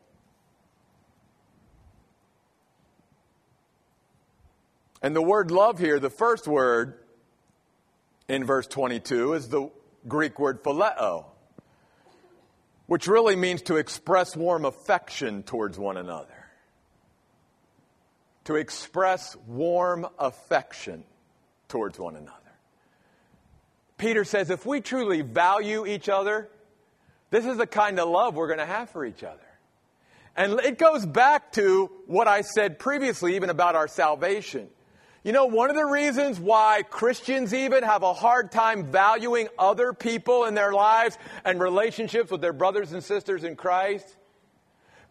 And 5.01 5.13
the 5.13 5.21
word 5.21 5.51
love 5.51 5.77
here, 5.77 5.99
the 5.99 6.09
first 6.09 6.47
word 6.47 6.99
in 8.29 8.45
verse 8.45 8.67
22 8.67 9.33
is 9.33 9.49
the 9.49 9.69
Greek 10.07 10.39
word 10.39 10.63
phileo, 10.63 11.25
which 12.87 13.07
really 13.07 13.35
means 13.35 13.61
to 13.63 13.77
express 13.77 14.35
warm 14.35 14.65
affection 14.65 15.43
towards 15.43 15.77
one 15.77 15.97
another. 15.97 16.27
To 18.45 18.55
express 18.55 19.35
warm 19.47 20.07
affection 20.17 21.03
towards 21.69 21.99
one 21.99 22.15
another. 22.15 22.37
Peter 23.97 24.23
says 24.23 24.49
if 24.49 24.65
we 24.65 24.81
truly 24.81 25.21
value 25.21 25.85
each 25.85 26.09
other, 26.09 26.49
this 27.29 27.45
is 27.45 27.57
the 27.57 27.67
kind 27.67 27.99
of 27.99 28.09
love 28.09 28.35
we're 28.35 28.47
going 28.47 28.59
to 28.59 28.65
have 28.65 28.89
for 28.89 29.05
each 29.05 29.23
other. 29.23 29.39
And 30.35 30.59
it 30.61 30.77
goes 30.77 31.05
back 31.05 31.51
to 31.53 31.91
what 32.07 32.27
I 32.27 32.41
said 32.41 32.79
previously, 32.79 33.35
even 33.35 33.49
about 33.49 33.75
our 33.75 33.87
salvation. 33.87 34.69
You 35.23 35.33
know, 35.33 35.45
one 35.45 35.69
of 35.69 35.75
the 35.75 35.85
reasons 35.85 36.39
why 36.39 36.81
Christians 36.89 37.53
even 37.53 37.83
have 37.83 38.01
a 38.01 38.13
hard 38.13 38.51
time 38.51 38.85
valuing 38.85 39.49
other 39.59 39.93
people 39.93 40.45
in 40.45 40.55
their 40.55 40.73
lives 40.73 41.15
and 41.45 41.59
relationships 41.59 42.31
with 42.31 42.41
their 42.41 42.53
brothers 42.53 42.91
and 42.91 43.03
sisters 43.03 43.43
in 43.43 43.55
Christ? 43.55 44.15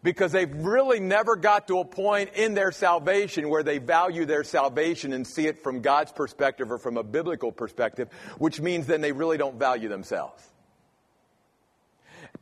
Because 0.03 0.33
they've 0.33 0.53
really 0.53 0.99
never 0.99 1.37
got 1.37 1.67
to 1.69 1.79
a 1.79 1.85
point 1.85 2.31
in 2.33 2.55
their 2.55 2.73
salvation 2.73 3.47
where 3.49 3.63
they 3.63 3.77
value 3.77 4.25
their 4.25 4.43
salvation 4.43 5.13
and 5.13 5.25
see 5.25 5.47
it 5.47 5.63
from 5.63 5.79
God's 5.79 6.11
perspective 6.11 6.71
or 6.71 6.77
from 6.77 6.97
a 6.97 7.03
biblical 7.03 7.51
perspective, 7.51 8.09
which 8.37 8.59
means 8.59 8.87
then 8.87 8.99
they 8.99 9.13
really 9.13 9.37
don't 9.37 9.57
value 9.57 9.87
themselves. 9.87 10.43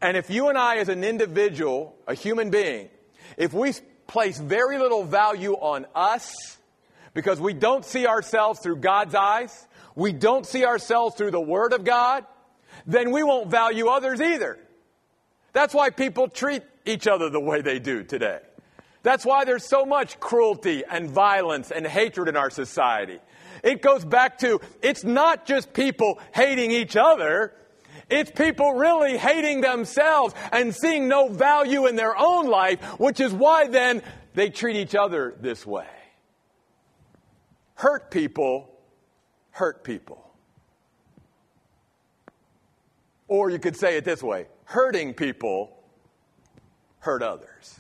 And 0.01 0.17
if 0.17 0.32
you 0.32 0.49
and 0.49 0.58
I, 0.58 0.77
as 0.77 0.89
an 0.89 1.03
individual, 1.03 1.95
a 2.08 2.15
human 2.15 2.49
being, 2.49 2.89
if 3.38 3.53
we 3.53 3.73
place 4.08 4.39
very 4.39 4.79
little 4.79 5.03
value 5.03 5.53
on 5.53 5.86
us, 5.93 6.58
because 7.13 7.39
we 7.39 7.53
don't 7.53 7.85
see 7.85 8.07
ourselves 8.07 8.59
through 8.59 8.77
God's 8.77 9.15
eyes, 9.15 9.67
we 9.95 10.13
don't 10.13 10.45
see 10.45 10.65
ourselves 10.65 11.15
through 11.15 11.31
the 11.31 11.41
Word 11.41 11.73
of 11.73 11.83
God, 11.83 12.25
then 12.85 13.11
we 13.11 13.23
won't 13.23 13.49
value 13.49 13.87
others 13.87 14.21
either. 14.21 14.59
That's 15.53 15.73
why 15.73 15.89
people 15.89 16.27
treat 16.27 16.63
each 16.85 17.07
other 17.07 17.29
the 17.29 17.39
way 17.39 17.61
they 17.61 17.79
do 17.79 18.03
today. 18.03 18.39
That's 19.01 19.25
why 19.25 19.45
there's 19.45 19.65
so 19.65 19.85
much 19.85 20.19
cruelty 20.19 20.83
and 20.89 21.09
violence 21.09 21.71
and 21.71 21.85
hatred 21.87 22.27
in 22.27 22.35
our 22.35 22.49
society. 22.49 23.19
It 23.63 23.81
goes 23.81 24.05
back 24.05 24.39
to 24.39 24.61
it's 24.81 25.03
not 25.03 25.45
just 25.45 25.73
people 25.73 26.19
hating 26.33 26.71
each 26.71 26.95
other, 26.95 27.53
it's 28.09 28.31
people 28.31 28.73
really 28.73 29.17
hating 29.17 29.61
themselves 29.61 30.33
and 30.51 30.75
seeing 30.75 31.07
no 31.07 31.29
value 31.29 31.85
in 31.87 31.95
their 31.95 32.17
own 32.17 32.47
life, 32.47 32.81
which 32.99 33.19
is 33.19 33.33
why 33.33 33.67
then 33.67 34.01
they 34.33 34.49
treat 34.49 34.75
each 34.75 34.95
other 34.95 35.35
this 35.39 35.65
way. 35.65 35.87
Hurt 37.79 38.11
people 38.11 38.69
hurt 39.51 39.85
people. 39.85 40.21
Or 43.29 43.49
you 43.49 43.57
could 43.57 43.77
say 43.77 43.95
it 43.95 44.03
this 44.03 44.21
way 44.21 44.47
hurting 44.65 45.13
people 45.13 45.77
hurt 46.99 47.23
others. 47.23 47.79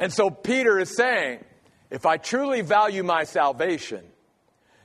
And 0.00 0.12
so 0.12 0.30
Peter 0.30 0.80
is 0.80 0.96
saying, 0.96 1.44
if 1.90 2.04
I 2.04 2.16
truly 2.16 2.62
value 2.62 3.04
my 3.04 3.22
salvation 3.22 4.02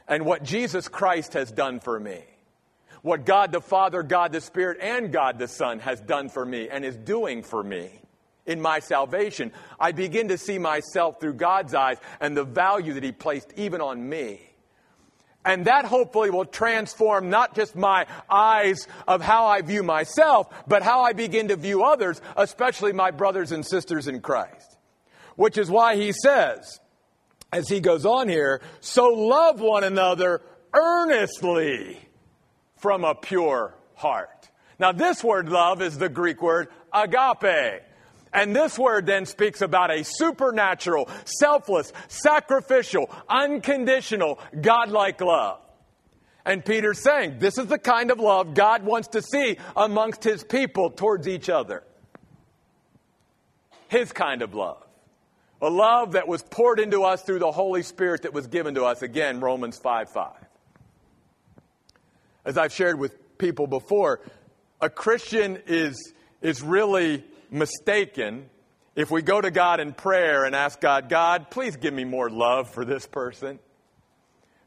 and 0.08 0.24
what 0.24 0.44
Jesus 0.44 0.88
Christ 0.88 1.34
has 1.34 1.52
done 1.52 1.80
for 1.80 2.00
me, 2.00 2.22
what 3.02 3.26
God 3.26 3.52
the 3.52 3.62
Father, 3.62 4.04
God 4.04 4.32
the 4.32 4.42
Spirit, 4.42 4.78
and 4.80 5.12
God 5.12 5.40
the 5.40 5.48
Son 5.48 5.80
has 5.80 6.00
done 6.02 6.30
for 6.30 6.46
me 6.46 6.70
and 6.70 6.86
is 6.86 6.96
doing 6.96 7.42
for 7.42 7.64
me, 7.64 7.90
in 8.48 8.62
my 8.62 8.80
salvation, 8.80 9.52
I 9.80 9.92
begin 9.92 10.30
to 10.30 10.38
see 10.38 10.58
myself 10.58 11.20
through 11.20 11.34
God's 11.34 11.76
eyes 11.76 11.98
and 12.20 12.36
the 12.36 12.46
value 12.46 12.94
that 12.94 13.04
He 13.04 13.12
placed 13.12 13.54
even 13.58 13.82
on 13.82 14.10
me. 14.10 14.42
And 15.46 15.66
that 15.66 15.86
hopefully 15.86 16.30
will 16.30 16.46
transform 16.46 17.30
not 17.30 17.56
just 17.56 17.76
my 17.76 18.06
eyes 18.30 18.88
of 19.08 19.22
how 19.22 19.46
I 19.46 19.62
view 19.62 19.84
myself, 19.84 20.48
but 20.68 20.84
how 20.84 21.02
I 21.02 21.14
begin 21.14 21.50
to 21.50 21.56
view 21.56 21.84
others, 21.84 22.22
especially 22.36 22.92
my 22.92 23.12
brothers 23.12 23.52
and 23.52 23.66
sisters 23.66 24.08
in 24.08 24.20
Christ. 24.20 24.78
Which 25.36 25.58
is 25.58 25.70
why 25.70 25.96
he 25.96 26.12
says, 26.12 26.80
as 27.54 27.70
he 27.70 27.80
goes 27.80 28.06
on 28.06 28.28
here, 28.28 28.62
so 28.82 29.08
love 29.08 29.62
one 29.62 29.86
another 29.86 30.42
earnestly 30.74 31.98
from 32.78 33.06
a 33.06 33.16
pure 33.16 33.74
heart. 33.96 34.50
Now, 34.80 34.92
this 34.92 35.24
word 35.24 35.50
love 35.50 35.82
is 35.82 35.98
the 35.98 36.10
Greek 36.10 36.42
word 36.42 36.68
agape. 36.94 37.84
And 38.38 38.56
this 38.56 38.78
word 38.78 39.08
then 39.08 39.26
speaks 39.26 39.62
about 39.62 39.90
a 39.90 40.04
supernatural, 40.04 41.10
selfless, 41.26 41.92
sacrificial, 42.08 43.10
unconditional, 43.28 44.38
godlike 44.62 45.20
love. 45.22 45.60
And 46.46 46.64
Peter's 46.64 47.02
saying 47.02 47.40
this 47.40 47.58
is 47.58 47.66
the 47.66 47.80
kind 47.80 48.12
of 48.12 48.20
love 48.20 48.54
God 48.54 48.84
wants 48.84 49.08
to 49.10 49.24
see 49.24 49.58
amongst 49.76 50.24
his 50.24 50.44
people 50.44 50.92
towards 50.92 51.28
each 51.28 51.50
other. 51.50 51.84
His 53.88 54.12
kind 54.12 54.44
of 54.44 54.54
love. 54.54 54.84
A 55.60 55.70
love 55.72 56.12
that 56.12 56.28
was 56.28 56.44
poured 56.44 56.80
into 56.80 57.02
us 57.02 57.24
through 57.24 57.40
the 57.40 57.52
Holy 57.52 57.82
Spirit 57.82 58.22
that 58.22 58.34
was 58.34 58.46
given 58.46 58.76
to 58.76 58.84
us. 58.84 59.02
Again, 59.02 59.40
Romans 59.40 59.80
5 59.80 60.12
5. 60.12 60.32
As 62.46 62.56
I've 62.56 62.72
shared 62.72 63.00
with 63.00 63.40
people 63.40 63.66
before, 63.66 64.22
a 64.80 64.92
Christian 64.92 65.58
is, 65.66 66.14
is 66.44 66.62
really 66.62 67.24
mistaken 67.50 68.50
if 68.98 69.12
we 69.12 69.22
go 69.22 69.40
to 69.40 69.52
God 69.52 69.80
in 69.80 69.94
prayer 69.94 70.44
and 70.44 70.56
ask 70.56 70.82
God, 70.82 71.08
God, 71.08 71.52
please 71.52 71.78
give 71.78 71.94
me 71.94 72.04
more 72.04 72.32
love 72.32 72.72
for 72.72 72.84
this 72.84 73.06
person. 73.06 73.60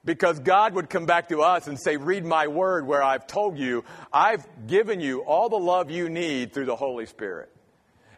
Because 0.04 0.38
God 0.38 0.74
would 0.74 0.88
come 0.88 1.04
back 1.04 1.28
to 1.30 1.42
us 1.42 1.66
and 1.66 1.78
say, 1.78 1.96
Read 1.96 2.24
my 2.24 2.46
word 2.46 2.86
where 2.86 3.02
I've 3.02 3.26
told 3.26 3.58
you, 3.58 3.84
I've 4.12 4.46
given 4.68 5.00
you 5.00 5.24
all 5.24 5.48
the 5.48 5.58
love 5.58 5.90
you 5.90 6.08
need 6.08 6.52
through 6.52 6.66
the 6.66 6.76
Holy 6.76 7.06
Spirit. 7.06 7.50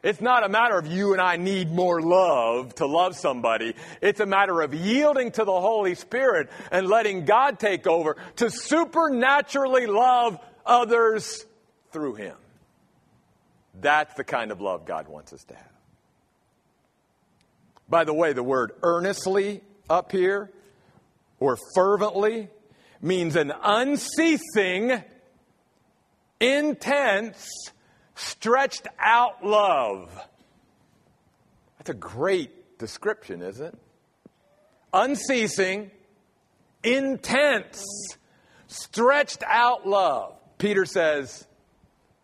It's 0.03 0.21
not 0.21 0.45
a 0.45 0.51
matter 0.51 0.79
of 0.79 0.87
you 0.87 1.13
and 1.13 1.23
I 1.23 1.37
need 1.37 1.71
more 1.73 2.03
love 2.03 2.75
to 2.77 2.87
love 2.87 3.17
somebody. 3.17 3.75
It's 4.03 4.21
a 4.21 4.27
matter 4.27 4.61
of 4.61 4.75
yielding 4.75 5.31
to 5.33 5.45
the 5.45 5.61
Holy 5.61 5.95
Spirit 5.95 6.51
and 6.71 6.89
letting 6.89 7.25
God 7.25 7.59
take 7.59 7.87
over 7.87 8.17
to 8.37 8.51
supernaturally 8.51 9.87
love 9.87 10.39
others 10.67 11.47
through 11.93 12.17
Him. 12.17 12.37
That's 13.81 14.15
the 14.15 14.25
kind 14.25 14.51
of 14.51 14.61
love 14.61 14.85
God 14.85 15.09
wants 15.09 15.33
us 15.33 15.45
to 15.45 15.55
have. 15.55 15.73
By 17.89 18.05
the 18.05 18.15
way, 18.15 18.33
the 18.33 18.43
word 18.43 18.73
earnestly 18.83 19.63
up 19.89 20.13
here 20.13 20.51
or 21.41 21.59
fervently 21.75 22.49
means 23.01 23.37
an 23.37 23.53
unceasing, 23.63 25.03
intense, 26.41 27.49
stretched 28.15 28.87
out 28.99 29.45
love. 29.45 30.11
That's 31.79 31.91
a 31.91 31.95
great 31.95 32.79
description, 32.79 33.43
isn't 33.43 33.67
it? 33.67 33.79
Unceasing, 34.93 35.91
intense, 36.85 37.85
stretched 38.69 39.43
out 39.47 39.87
love. 39.87 40.35
Peter 40.59 40.85
says, 40.85 41.47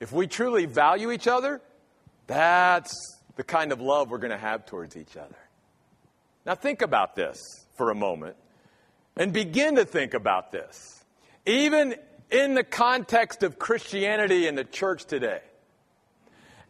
if 0.00 0.12
we 0.12 0.26
truly 0.26 0.66
value 0.66 1.10
each 1.10 1.26
other, 1.26 1.60
that's 2.26 2.92
the 3.36 3.44
kind 3.44 3.72
of 3.72 3.80
love 3.80 4.10
we're 4.10 4.18
going 4.18 4.30
to 4.30 4.38
have 4.38 4.66
towards 4.66 4.96
each 4.96 5.16
other. 5.16 5.36
Now, 6.46 6.54
think 6.54 6.82
about 6.82 7.14
this 7.14 7.38
for 7.76 7.90
a 7.90 7.94
moment 7.94 8.36
and 9.16 9.32
begin 9.32 9.76
to 9.76 9.84
think 9.84 10.14
about 10.14 10.52
this. 10.52 11.04
Even 11.46 11.94
in 12.30 12.54
the 12.54 12.64
context 12.64 13.42
of 13.42 13.58
Christianity 13.58 14.46
and 14.46 14.56
the 14.56 14.64
church 14.64 15.04
today, 15.04 15.40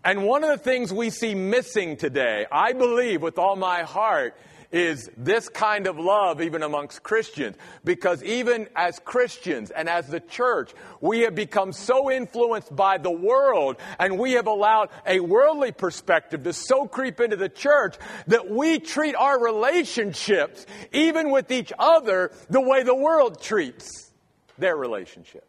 and 0.04 0.24
one 0.24 0.44
of 0.44 0.50
the 0.50 0.58
things 0.58 0.92
we 0.92 1.10
see 1.10 1.34
missing 1.34 1.96
today, 1.96 2.46
I 2.50 2.72
believe 2.72 3.20
with 3.20 3.38
all 3.38 3.56
my 3.56 3.82
heart, 3.82 4.36
is 4.70 5.10
this 5.16 5.48
kind 5.48 5.86
of 5.86 5.98
love 5.98 6.42
even 6.42 6.62
amongst 6.62 7.02
Christians. 7.02 7.56
Because 7.84 8.22
even 8.22 8.68
as 8.76 8.98
Christians 8.98 9.70
and 9.70 9.88
as 9.88 10.06
the 10.06 10.20
church, 10.20 10.72
we 11.00 11.20
have 11.20 11.34
become 11.34 11.72
so 11.72 12.10
influenced 12.10 12.74
by 12.74 12.98
the 12.98 13.10
world 13.10 13.76
and 13.98 14.18
we 14.18 14.32
have 14.32 14.46
allowed 14.46 14.90
a 15.06 15.20
worldly 15.20 15.72
perspective 15.72 16.42
to 16.44 16.52
so 16.52 16.86
creep 16.86 17.20
into 17.20 17.36
the 17.36 17.48
church 17.48 17.96
that 18.26 18.50
we 18.50 18.78
treat 18.78 19.14
our 19.14 19.42
relationships, 19.42 20.66
even 20.92 21.30
with 21.30 21.50
each 21.50 21.72
other, 21.78 22.30
the 22.50 22.60
way 22.60 22.82
the 22.82 22.94
world 22.94 23.40
treats 23.40 24.12
their 24.58 24.76
relationships. 24.76 25.44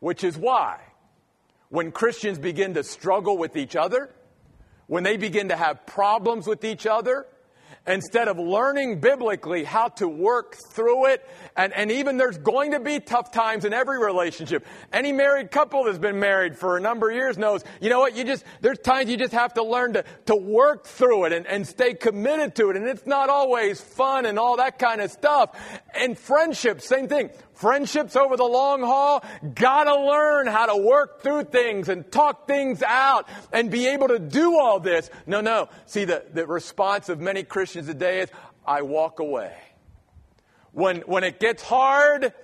Which 0.00 0.24
is 0.24 0.38
why 0.38 0.80
when 1.68 1.92
Christians 1.92 2.38
begin 2.38 2.74
to 2.74 2.82
struggle 2.82 3.36
with 3.36 3.56
each 3.56 3.76
other, 3.76 4.10
when 4.86 5.02
they 5.02 5.16
begin 5.16 5.48
to 5.48 5.56
have 5.56 5.84
problems 5.84 6.46
with 6.46 6.64
each 6.64 6.86
other, 6.86 7.26
instead 7.86 8.28
of 8.28 8.38
learning 8.38 9.00
biblically 9.00 9.64
how 9.64 9.88
to 9.88 10.08
work 10.08 10.56
through 10.72 11.06
it, 11.06 11.28
and, 11.56 11.72
and 11.72 11.90
even 11.90 12.16
there's 12.16 12.38
going 12.38 12.72
to 12.72 12.80
be 12.80 13.00
tough 13.00 13.30
times 13.30 13.64
in 13.64 13.72
every 13.72 13.98
relationship. 13.98 14.66
Any 14.92 15.12
married 15.12 15.50
couple 15.50 15.84
that's 15.84 15.98
been 15.98 16.18
married 16.18 16.56
for 16.56 16.76
a 16.76 16.80
number 16.80 17.10
of 17.10 17.16
years 17.16 17.38
knows, 17.38 17.62
you 17.80 17.90
know 17.90 18.00
what, 18.00 18.16
you 18.16 18.24
just, 18.24 18.44
there's 18.60 18.78
times 18.78 19.08
you 19.10 19.16
just 19.16 19.32
have 19.32 19.54
to 19.54 19.62
learn 19.62 19.94
to, 19.94 20.04
to 20.26 20.36
work 20.36 20.86
through 20.86 21.26
it 21.26 21.32
and, 21.32 21.46
and 21.46 21.66
stay 21.66 21.94
committed 21.94 22.54
to 22.56 22.70
it. 22.70 22.76
And 22.76 22.86
it's 22.86 23.06
not 23.06 23.30
always 23.30 23.80
fun 23.80 24.26
and 24.26 24.38
all 24.38 24.56
that 24.56 24.78
kind 24.78 25.00
of 25.00 25.10
stuff. 25.10 25.56
And 25.94 26.18
friendships, 26.18 26.86
same 26.86 27.08
thing. 27.08 27.30
Friendships 27.56 28.16
over 28.16 28.36
the 28.36 28.44
long 28.44 28.82
haul, 28.82 29.24
gotta 29.54 29.96
learn 29.96 30.46
how 30.46 30.66
to 30.66 30.76
work 30.76 31.22
through 31.22 31.44
things 31.44 31.88
and 31.88 32.10
talk 32.12 32.46
things 32.46 32.82
out 32.82 33.26
and 33.50 33.70
be 33.70 33.86
able 33.86 34.08
to 34.08 34.18
do 34.18 34.58
all 34.58 34.78
this. 34.78 35.08
No, 35.26 35.40
no. 35.40 35.70
See, 35.86 36.04
the, 36.04 36.22
the 36.34 36.46
response 36.46 37.08
of 37.08 37.18
many 37.18 37.44
Christians 37.44 37.86
today 37.86 38.20
is, 38.20 38.30
I 38.66 38.82
walk 38.82 39.20
away. 39.20 39.56
When, 40.72 40.98
when 41.06 41.24
it 41.24 41.40
gets 41.40 41.62
hard, 41.62 42.34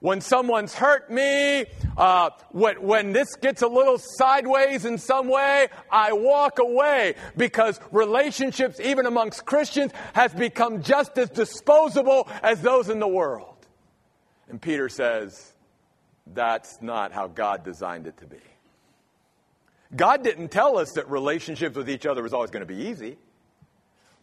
when 0.00 0.22
someone's 0.22 0.74
hurt 0.74 1.10
me, 1.10 1.66
uh, 1.98 2.30
when, 2.52 2.82
when 2.82 3.12
this 3.12 3.36
gets 3.36 3.60
a 3.60 3.68
little 3.68 3.98
sideways 3.98 4.86
in 4.86 4.96
some 4.96 5.28
way, 5.28 5.68
I 5.90 6.14
walk 6.14 6.58
away 6.58 7.16
because 7.36 7.78
relationships, 7.90 8.80
even 8.80 9.04
amongst 9.04 9.44
Christians, 9.44 9.92
has 10.14 10.32
become 10.32 10.82
just 10.82 11.18
as 11.18 11.28
disposable 11.28 12.26
as 12.42 12.62
those 12.62 12.88
in 12.88 13.00
the 13.00 13.06
world. 13.06 13.51
And 14.52 14.60
Peter 14.60 14.90
says, 14.90 15.54
that's 16.26 16.80
not 16.82 17.10
how 17.12 17.26
God 17.26 17.64
designed 17.64 18.06
it 18.06 18.18
to 18.18 18.26
be. 18.26 18.36
God 19.96 20.22
didn't 20.22 20.50
tell 20.50 20.76
us 20.76 20.92
that 20.92 21.10
relationships 21.10 21.74
with 21.74 21.88
each 21.88 22.04
other 22.04 22.22
was 22.22 22.34
always 22.34 22.50
going 22.50 22.66
to 22.66 22.66
be 22.66 22.88
easy. 22.88 23.16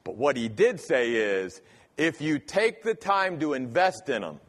But 0.04 0.18
what 0.18 0.38
he 0.38 0.48
did 0.48 0.80
say 0.80 1.14
is 1.14 1.62
if 1.98 2.22
you 2.22 2.38
take 2.38 2.84
the 2.84 2.94
time 2.94 3.40
to 3.40 3.54
invest 3.54 4.08
in 4.08 4.22
them 4.22 4.40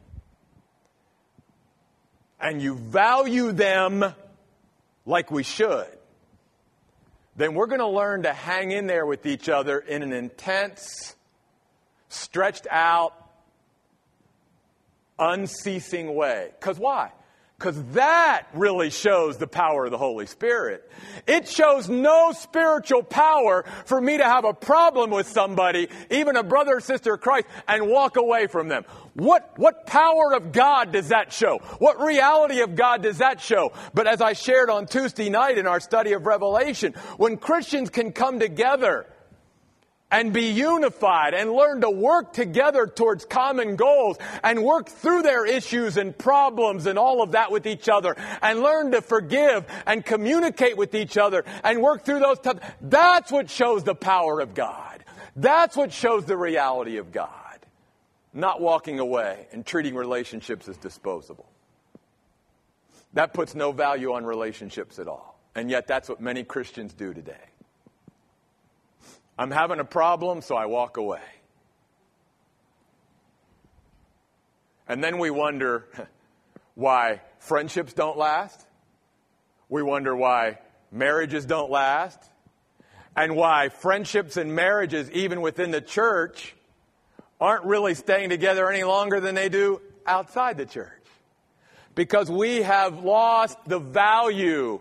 and 2.39 2.61
you 2.61 2.75
value 2.75 3.51
them 3.51 4.05
like 5.07 5.31
we 5.31 5.41
should, 5.41 5.87
then 7.35 7.55
we're 7.55 7.65
going 7.65 7.79
to 7.79 7.87
learn 7.87 8.21
to 8.23 8.33
hang 8.33 8.69
in 8.69 8.85
there 8.85 9.07
with 9.07 9.25
each 9.25 9.49
other 9.49 9.79
in 9.79 10.03
an 10.03 10.13
intense, 10.13 11.15
stretched 12.09 12.67
out, 12.69 13.20
unceasing 15.21 16.13
way. 16.13 16.49
Because 16.59 16.77
why? 16.77 17.11
Because 17.61 17.83
that 17.93 18.47
really 18.55 18.89
shows 18.89 19.37
the 19.37 19.45
power 19.45 19.85
of 19.85 19.91
the 19.91 19.97
Holy 19.99 20.25
Spirit. 20.25 20.89
It 21.27 21.47
shows 21.47 21.87
no 21.87 22.31
spiritual 22.31 23.03
power 23.03 23.63
for 23.85 24.01
me 24.01 24.17
to 24.17 24.23
have 24.23 24.45
a 24.45 24.53
problem 24.53 25.11
with 25.11 25.27
somebody, 25.27 25.87
even 26.09 26.37
a 26.37 26.43
brother 26.43 26.77
or 26.77 26.81
sister 26.81 27.13
of 27.13 27.21
Christ, 27.21 27.45
and 27.67 27.87
walk 27.87 28.17
away 28.17 28.47
from 28.47 28.67
them. 28.67 28.83
What, 29.13 29.59
what 29.59 29.85
power 29.85 30.33
of 30.33 30.51
God 30.51 30.91
does 30.91 31.09
that 31.09 31.33
show? 31.33 31.59
What 31.77 32.01
reality 32.01 32.61
of 32.61 32.75
God 32.75 33.03
does 33.03 33.19
that 33.19 33.39
show? 33.39 33.73
But 33.93 34.07
as 34.07 34.21
I 34.21 34.33
shared 34.33 34.71
on 34.71 34.87
Tuesday 34.87 35.29
night 35.29 35.59
in 35.59 35.67
our 35.67 35.79
study 35.79 36.13
of 36.13 36.25
Revelation, 36.25 36.93
when 37.17 37.37
Christians 37.37 37.91
can 37.91 38.11
come 38.11 38.39
together 38.39 39.05
and 40.11 40.33
be 40.33 40.51
unified 40.51 41.33
and 41.33 41.51
learn 41.51 41.81
to 41.81 41.89
work 41.89 42.33
together 42.33 42.85
towards 42.85 43.25
common 43.25 43.75
goals 43.75 44.17
and 44.43 44.63
work 44.63 44.89
through 44.89 45.21
their 45.21 45.45
issues 45.45 45.97
and 45.97 46.17
problems 46.17 46.85
and 46.85 46.99
all 46.99 47.23
of 47.23 47.31
that 47.31 47.51
with 47.51 47.65
each 47.65 47.87
other 47.89 48.15
and 48.41 48.59
learn 48.59 48.91
to 48.91 49.01
forgive 49.01 49.65
and 49.85 50.05
communicate 50.05 50.77
with 50.77 50.93
each 50.93 51.17
other 51.17 51.45
and 51.63 51.81
work 51.81 52.03
through 52.03 52.19
those 52.19 52.39
tough. 52.39 52.59
That's 52.81 53.31
what 53.31 53.49
shows 53.49 53.83
the 53.83 53.95
power 53.95 54.41
of 54.41 54.53
God. 54.53 55.03
That's 55.35 55.77
what 55.77 55.93
shows 55.93 56.25
the 56.25 56.37
reality 56.37 56.97
of 56.97 57.11
God. 57.11 57.29
Not 58.33 58.61
walking 58.61 58.99
away 58.99 59.47
and 59.51 59.65
treating 59.65 59.95
relationships 59.95 60.67
as 60.67 60.77
disposable. 60.77 61.47
That 63.13 63.33
puts 63.33 63.55
no 63.55 63.71
value 63.71 64.13
on 64.13 64.25
relationships 64.25 64.99
at 64.99 65.07
all. 65.07 65.39
And 65.55 65.69
yet 65.69 65.87
that's 65.87 66.07
what 66.07 66.21
many 66.21 66.43
Christians 66.43 66.93
do 66.93 67.13
today. 67.13 67.50
I'm 69.37 69.51
having 69.51 69.79
a 69.79 69.85
problem, 69.85 70.41
so 70.41 70.55
I 70.55 70.65
walk 70.65 70.97
away. 70.97 71.21
And 74.87 75.03
then 75.03 75.19
we 75.19 75.29
wonder 75.29 75.85
why 76.75 77.21
friendships 77.39 77.93
don't 77.93 78.17
last. 78.17 78.59
We 79.69 79.83
wonder 79.83 80.15
why 80.15 80.59
marriages 80.91 81.45
don't 81.45 81.71
last. 81.71 82.19
And 83.15 83.35
why 83.35 83.69
friendships 83.69 84.37
and 84.37 84.53
marriages, 84.55 85.09
even 85.11 85.41
within 85.41 85.71
the 85.71 85.81
church, 85.81 86.55
aren't 87.39 87.65
really 87.65 87.93
staying 87.93 88.29
together 88.29 88.69
any 88.69 88.83
longer 88.83 89.19
than 89.19 89.35
they 89.35 89.49
do 89.49 89.81
outside 90.05 90.57
the 90.57 90.65
church. 90.65 90.91
Because 91.95 92.29
we 92.29 92.61
have 92.61 93.03
lost 93.03 93.57
the 93.65 93.79
value 93.79 94.79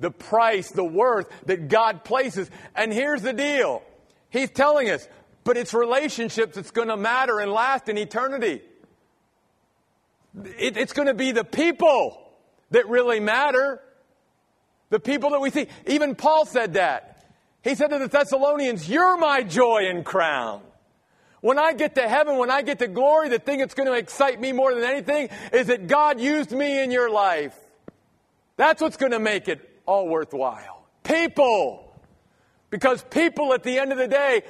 the 0.00 0.10
price, 0.10 0.70
the 0.70 0.84
worth 0.84 1.28
that 1.46 1.68
God 1.68 2.04
places. 2.04 2.50
And 2.74 2.92
here's 2.92 3.22
the 3.22 3.32
deal. 3.32 3.82
He's 4.30 4.50
telling 4.50 4.90
us, 4.90 5.06
but 5.44 5.56
it's 5.56 5.74
relationships 5.74 6.56
that's 6.56 6.70
going 6.70 6.88
to 6.88 6.96
matter 6.96 7.38
and 7.38 7.52
last 7.52 7.88
in 7.88 7.98
eternity. 7.98 8.62
It, 10.58 10.76
it's 10.76 10.92
going 10.92 11.08
to 11.08 11.14
be 11.14 11.32
the 11.32 11.44
people 11.44 12.18
that 12.70 12.88
really 12.88 13.20
matter. 13.20 13.80
The 14.90 15.00
people 15.00 15.30
that 15.30 15.40
we 15.40 15.50
see. 15.50 15.68
Even 15.86 16.14
Paul 16.14 16.46
said 16.46 16.74
that. 16.74 17.24
He 17.62 17.74
said 17.74 17.88
to 17.88 17.98
the 17.98 18.08
Thessalonians, 18.08 18.88
You're 18.88 19.16
my 19.16 19.42
joy 19.42 19.88
and 19.88 20.04
crown. 20.04 20.62
When 21.40 21.58
I 21.58 21.72
get 21.72 21.94
to 21.94 22.06
heaven, 22.06 22.36
when 22.36 22.50
I 22.50 22.62
get 22.62 22.80
to 22.80 22.88
glory, 22.88 23.30
the 23.30 23.38
thing 23.38 23.60
that's 23.60 23.74
going 23.74 23.88
to 23.88 23.94
excite 23.94 24.40
me 24.40 24.52
more 24.52 24.74
than 24.74 24.84
anything 24.84 25.30
is 25.52 25.68
that 25.68 25.86
God 25.86 26.20
used 26.20 26.52
me 26.52 26.82
in 26.82 26.90
your 26.90 27.10
life. 27.10 27.56
That's 28.56 28.82
what's 28.82 28.98
going 28.98 29.12
to 29.12 29.18
make 29.18 29.48
it 29.48 29.69
all 29.86 30.08
worthwhile. 30.08 30.86
People. 31.02 31.92
Because 32.70 33.02
people 33.10 33.52
at 33.52 33.62
the 33.62 33.78
end 33.78 33.92
of 33.92 33.98
the 33.98 34.08
day 34.08 34.42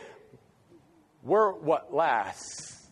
were 1.23 1.53
what 1.53 1.95
lasts. 1.95 2.89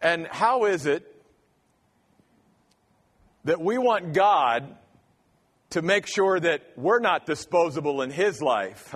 And 0.00 0.26
how 0.26 0.64
is 0.64 0.86
it 0.86 1.06
that 3.44 3.60
we 3.60 3.78
want 3.78 4.12
God 4.12 4.76
to 5.70 5.82
make 5.82 6.06
sure 6.06 6.38
that 6.38 6.62
we're 6.76 6.98
not 6.98 7.24
disposable 7.24 8.02
in 8.02 8.10
His 8.10 8.42
life? 8.42 8.94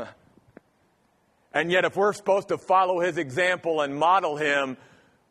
and 1.54 1.70
yet, 1.70 1.84
if 1.84 1.96
we're 1.96 2.12
supposed 2.12 2.48
to 2.48 2.58
follow 2.58 3.00
His 3.00 3.18
example 3.18 3.80
and 3.80 3.96
model 3.96 4.36
Him, 4.36 4.76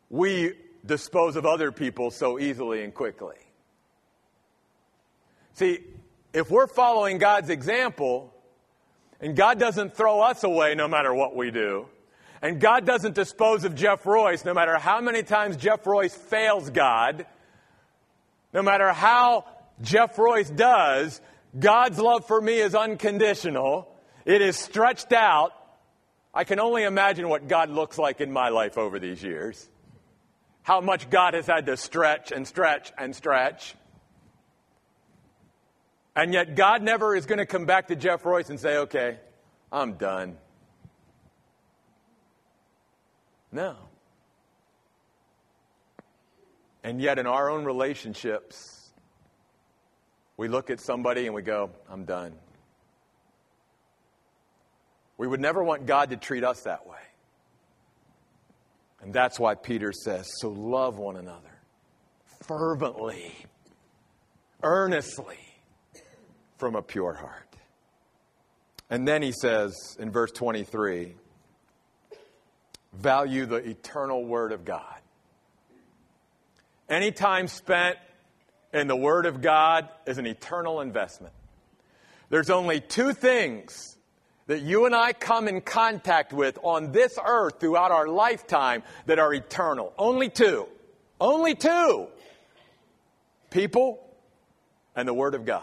we 0.08 0.54
dispose 0.84 1.36
of 1.36 1.44
other 1.44 1.72
people 1.72 2.10
so 2.10 2.38
easily 2.38 2.82
and 2.82 2.94
quickly. 2.94 3.36
See, 5.56 5.78
if 6.34 6.50
we're 6.50 6.66
following 6.66 7.16
God's 7.16 7.48
example, 7.48 8.30
and 9.22 9.34
God 9.34 9.58
doesn't 9.58 9.96
throw 9.96 10.20
us 10.20 10.44
away 10.44 10.74
no 10.74 10.86
matter 10.86 11.14
what 11.14 11.34
we 11.34 11.50
do, 11.50 11.86
and 12.42 12.60
God 12.60 12.84
doesn't 12.84 13.14
dispose 13.14 13.64
of 13.64 13.74
Jeff 13.74 14.04
Royce 14.04 14.44
no 14.44 14.52
matter 14.52 14.76
how 14.76 15.00
many 15.00 15.22
times 15.22 15.56
Jeff 15.56 15.86
Royce 15.86 16.14
fails 16.14 16.68
God, 16.68 17.24
no 18.52 18.60
matter 18.60 18.92
how 18.92 19.46
Jeff 19.80 20.18
Royce 20.18 20.50
does, 20.50 21.22
God's 21.58 21.98
love 21.98 22.26
for 22.26 22.38
me 22.38 22.58
is 22.58 22.74
unconditional. 22.74 23.88
It 24.26 24.42
is 24.42 24.58
stretched 24.58 25.14
out. 25.14 25.52
I 26.34 26.44
can 26.44 26.60
only 26.60 26.82
imagine 26.82 27.30
what 27.30 27.48
God 27.48 27.70
looks 27.70 27.96
like 27.96 28.20
in 28.20 28.30
my 28.30 28.50
life 28.50 28.76
over 28.76 28.98
these 28.98 29.22
years. 29.22 29.66
How 30.62 30.82
much 30.82 31.08
God 31.08 31.32
has 31.32 31.46
had 31.46 31.64
to 31.64 31.78
stretch 31.78 32.30
and 32.30 32.46
stretch 32.46 32.92
and 32.98 33.16
stretch. 33.16 33.74
And 36.16 36.32
yet, 36.32 36.54
God 36.54 36.82
never 36.82 37.14
is 37.14 37.26
going 37.26 37.38
to 37.38 37.46
come 37.46 37.66
back 37.66 37.88
to 37.88 37.96
Jeff 37.96 38.24
Royce 38.24 38.48
and 38.48 38.58
say, 38.58 38.78
okay, 38.78 39.18
I'm 39.70 39.92
done. 39.94 40.38
No. 43.52 43.76
And 46.82 47.02
yet, 47.02 47.18
in 47.18 47.26
our 47.26 47.50
own 47.50 47.66
relationships, 47.66 48.90
we 50.38 50.48
look 50.48 50.70
at 50.70 50.80
somebody 50.80 51.26
and 51.26 51.34
we 51.34 51.42
go, 51.42 51.70
I'm 51.90 52.06
done. 52.06 52.32
We 55.18 55.26
would 55.26 55.40
never 55.40 55.62
want 55.62 55.84
God 55.84 56.10
to 56.10 56.16
treat 56.16 56.44
us 56.44 56.62
that 56.62 56.86
way. 56.86 56.96
And 59.02 59.12
that's 59.12 59.38
why 59.38 59.54
Peter 59.54 59.92
says, 59.92 60.26
so 60.40 60.48
love 60.48 60.96
one 60.96 61.16
another 61.16 61.60
fervently, 62.46 63.34
earnestly 64.62 65.45
from 66.58 66.74
a 66.74 66.82
pure 66.82 67.14
heart. 67.14 67.56
And 68.88 69.06
then 69.06 69.22
he 69.22 69.32
says 69.32 69.96
in 69.98 70.10
verse 70.10 70.32
23 70.32 71.14
value 72.92 73.46
the 73.46 73.56
eternal 73.56 74.24
Word 74.24 74.52
of 74.52 74.64
God. 74.64 74.94
Any 76.88 77.10
time 77.10 77.48
spent 77.48 77.98
in 78.72 78.86
the 78.86 78.96
Word 78.96 79.26
of 79.26 79.40
God 79.40 79.88
is 80.06 80.18
an 80.18 80.26
eternal 80.26 80.80
investment. 80.80 81.34
There's 82.30 82.50
only 82.50 82.80
two 82.80 83.12
things 83.12 83.96
that 84.46 84.62
you 84.62 84.86
and 84.86 84.94
I 84.94 85.12
come 85.12 85.48
in 85.48 85.60
contact 85.60 86.32
with 86.32 86.58
on 86.62 86.92
this 86.92 87.18
earth 87.24 87.58
throughout 87.60 87.90
our 87.90 88.06
lifetime 88.06 88.82
that 89.06 89.18
are 89.18 89.34
eternal. 89.34 89.92
Only 89.98 90.28
two. 90.28 90.66
Only 91.20 91.54
two. 91.54 92.06
People 93.50 93.98
and 94.94 95.08
the 95.08 95.14
Word 95.14 95.34
of 95.34 95.44
God. 95.44 95.62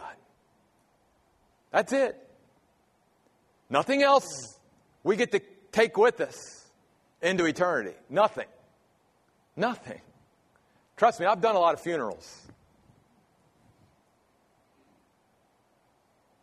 That's 1.74 1.92
it. 1.92 2.16
Nothing 3.70 4.04
else 4.04 4.58
we 5.04 5.16
get 5.16 5.32
to 5.32 5.42
take 5.72 5.98
with 5.98 6.22
us 6.22 6.38
into 7.22 7.46
eternity. 7.46 7.98
Nothing. 8.10 8.46
Nothing. 9.58 10.00
Trust 10.96 11.20
me, 11.20 11.26
I've 11.26 11.42
done 11.42 11.56
a 11.56 11.60
lot 11.60 11.74
of 11.74 11.82
funerals. 11.82 12.42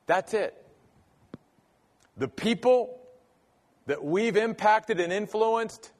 That's 0.06 0.34
it. 0.34 0.52
The 2.16 2.26
people 2.26 3.00
that 3.86 4.02
we've 4.04 4.36
impacted 4.36 4.98
and 4.98 5.12
influenced 5.12 5.92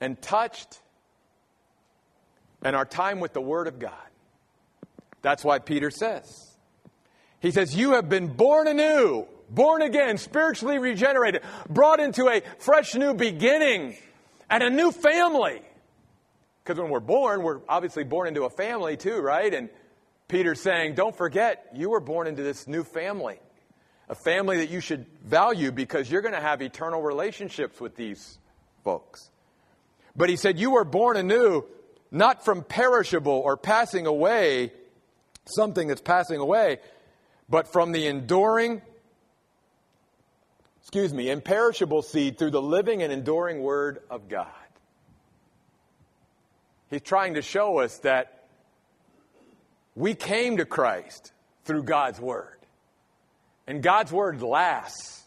and 0.00 0.20
touched, 0.20 0.78
and 2.62 2.76
our 2.76 2.84
time 2.84 3.18
with 3.18 3.32
the 3.32 3.40
Word 3.40 3.66
of 3.66 3.78
God. 3.78 3.92
That's 5.22 5.42
why 5.42 5.58
Peter 5.58 5.90
says, 5.90 6.47
he 7.40 7.50
says, 7.50 7.74
You 7.74 7.92
have 7.92 8.08
been 8.08 8.28
born 8.28 8.66
anew, 8.66 9.26
born 9.50 9.82
again, 9.82 10.18
spiritually 10.18 10.78
regenerated, 10.78 11.42
brought 11.68 12.00
into 12.00 12.28
a 12.28 12.42
fresh 12.58 12.94
new 12.94 13.14
beginning 13.14 13.96
and 14.50 14.62
a 14.62 14.70
new 14.70 14.90
family. 14.90 15.62
Because 16.62 16.80
when 16.80 16.90
we're 16.90 17.00
born, 17.00 17.42
we're 17.42 17.60
obviously 17.68 18.04
born 18.04 18.28
into 18.28 18.42
a 18.42 18.50
family 18.50 18.96
too, 18.96 19.20
right? 19.20 19.52
And 19.52 19.70
Peter's 20.26 20.60
saying, 20.60 20.94
Don't 20.94 21.16
forget, 21.16 21.66
you 21.74 21.90
were 21.90 22.00
born 22.00 22.26
into 22.26 22.42
this 22.42 22.66
new 22.66 22.84
family. 22.84 23.38
A 24.10 24.14
family 24.14 24.58
that 24.58 24.70
you 24.70 24.80
should 24.80 25.06
value 25.22 25.70
because 25.70 26.10
you're 26.10 26.22
going 26.22 26.34
to 26.34 26.40
have 26.40 26.62
eternal 26.62 27.02
relationships 27.02 27.78
with 27.78 27.94
these 27.94 28.38
folks. 28.82 29.30
But 30.16 30.30
he 30.30 30.36
said, 30.36 30.58
You 30.58 30.72
were 30.72 30.84
born 30.84 31.16
anew, 31.16 31.64
not 32.10 32.44
from 32.44 32.64
perishable 32.64 33.32
or 33.32 33.56
passing 33.56 34.06
away, 34.06 34.72
something 35.46 35.88
that's 35.88 36.00
passing 36.00 36.38
away 36.38 36.78
but 37.48 37.72
from 37.72 37.92
the 37.92 38.06
enduring, 38.06 38.82
excuse 40.82 41.12
me, 41.12 41.30
imperishable 41.30 42.02
seed 42.02 42.38
through 42.38 42.50
the 42.50 42.62
living 42.62 43.02
and 43.02 43.12
enduring 43.12 43.62
Word 43.62 44.02
of 44.10 44.28
God. 44.28 44.46
He's 46.90 47.02
trying 47.02 47.34
to 47.34 47.42
show 47.42 47.80
us 47.80 47.98
that 47.98 48.46
we 49.94 50.14
came 50.14 50.58
to 50.58 50.64
Christ 50.64 51.32
through 51.64 51.82
God's 51.82 52.20
Word. 52.20 52.56
And 53.66 53.82
God's 53.82 54.10
Word 54.10 54.40
lasts. 54.40 55.22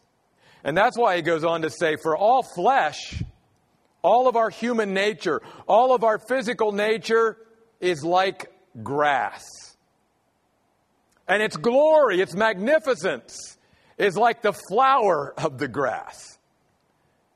And 0.63 0.75
that's 0.75 0.97
why 0.97 1.15
he 1.15 1.21
goes 1.21 1.43
on 1.43 1.61
to 1.63 1.69
say, 1.69 1.95
For 2.01 2.15
all 2.15 2.43
flesh, 2.43 3.21
all 4.01 4.27
of 4.27 4.35
our 4.35 4.49
human 4.49 4.93
nature, 4.93 5.41
all 5.67 5.93
of 5.93 6.03
our 6.03 6.17
physical 6.17 6.71
nature 6.71 7.37
is 7.79 8.03
like 8.03 8.51
grass. 8.81 9.43
And 11.31 11.41
its 11.41 11.55
glory, 11.55 12.19
its 12.19 12.35
magnificence, 12.35 13.57
is 13.97 14.17
like 14.17 14.41
the 14.41 14.51
flower 14.51 15.33
of 15.37 15.59
the 15.59 15.69
grass. 15.69 16.37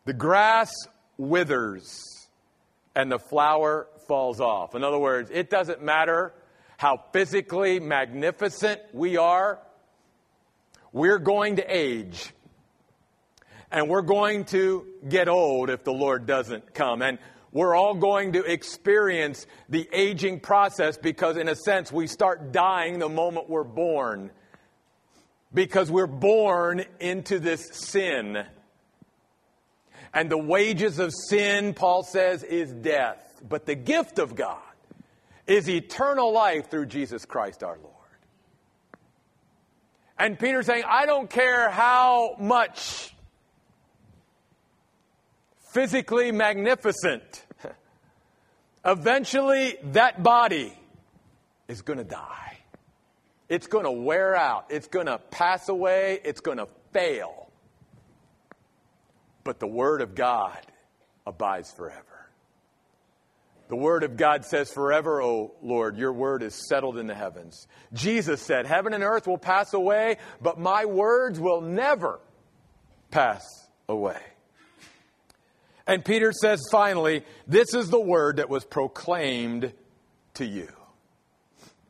The 0.03 0.11
grass 0.11 0.69
withers 1.17 2.27
and 2.93 3.09
the 3.09 3.19
flower 3.19 3.87
falls 4.05 4.41
off. 4.41 4.75
In 4.75 4.83
other 4.83 4.99
words, 4.99 5.29
it 5.31 5.49
doesn't 5.49 5.81
matter 5.81 6.33
how 6.75 7.05
physically 7.13 7.79
magnificent 7.79 8.81
we 8.91 9.15
are, 9.15 9.59
we're 10.91 11.17
going 11.17 11.55
to 11.55 11.63
age. 11.63 12.33
And 13.71 13.87
we're 13.87 14.01
going 14.01 14.43
to 14.45 14.85
get 15.07 15.29
old 15.29 15.69
if 15.69 15.85
the 15.85 15.93
Lord 15.93 16.25
doesn't 16.25 16.73
come. 16.73 17.01
And 17.01 17.17
we're 17.55 17.73
all 17.73 17.95
going 17.95 18.33
to 18.33 18.43
experience 18.43 19.47
the 19.69 19.87
aging 19.93 20.41
process 20.41 20.97
because, 20.97 21.37
in 21.37 21.47
a 21.47 21.55
sense, 21.55 21.89
we 21.89 22.05
start 22.05 22.51
dying 22.51 22.99
the 22.99 23.07
moment 23.07 23.49
we're 23.49 23.63
born. 23.63 24.29
Because 25.53 25.89
we're 25.89 26.05
born 26.05 26.83
into 26.99 27.39
this 27.39 27.69
sin. 27.71 28.43
And 30.13 30.29
the 30.29 30.37
wages 30.37 30.99
of 30.99 31.13
sin, 31.29 31.73
Paul 31.73 32.03
says, 32.03 32.43
is 32.43 32.73
death. 32.73 33.41
But 33.47 33.65
the 33.65 33.75
gift 33.75 34.19
of 34.19 34.35
God 34.35 34.59
is 35.47 35.69
eternal 35.69 36.33
life 36.33 36.69
through 36.69 36.87
Jesus 36.87 37.23
Christ 37.23 37.63
our 37.63 37.77
Lord. 37.81 37.93
And 40.19 40.37
Peter's 40.37 40.65
saying, 40.65 40.83
I 40.85 41.05
don't 41.05 41.29
care 41.29 41.69
how 41.69 42.35
much 42.37 43.15
physically 45.71 46.33
magnificent 46.33 47.44
Eventually, 48.85 49.77
that 49.93 50.21
body 50.21 50.73
is 51.67 51.81
going 51.81 51.97
to 51.97 52.03
die. 52.03 52.57
It's 53.49 53.67
going 53.67 53.85
to 53.85 53.91
wear 53.91 54.35
out. 54.35 54.67
It's 54.69 54.87
going 54.87 55.07
to 55.07 55.17
pass 55.17 55.69
away. 55.69 56.19
It's 56.23 56.41
going 56.41 56.57
to 56.57 56.67
fail. 56.93 57.49
But 59.43 59.59
the 59.59 59.67
Word 59.67 60.01
of 60.01 60.15
God 60.15 60.59
abides 61.25 61.71
forever. 61.71 62.03
The 63.67 63.75
word 63.75 64.03
of 64.03 64.15
God 64.15 64.45
says, 64.45 64.71
Forever, 64.71 65.21
O 65.21 65.51
Lord, 65.63 65.97
your 65.97 66.13
word 66.13 66.43
is 66.43 66.67
settled 66.69 66.97
in 66.97 67.07
the 67.07 67.15
heavens. 67.15 67.67
Jesus 67.93 68.41
said, 68.41 68.67
Heaven 68.67 68.93
and 68.93 69.03
earth 69.03 69.25
will 69.25 69.39
pass 69.39 69.73
away, 69.73 70.17
but 70.39 70.59
my 70.59 70.85
words 70.85 71.39
will 71.39 71.61
never 71.61 72.19
pass 73.09 73.43
away. 73.89 74.21
And 75.87 76.03
Peter 76.03 76.31
says 76.31 76.61
finally, 76.71 77.23
This 77.47 77.73
is 77.73 77.89
the 77.89 77.99
word 77.99 78.37
that 78.37 78.49
was 78.49 78.65
proclaimed 78.65 79.73
to 80.35 80.45
you. 80.45 80.69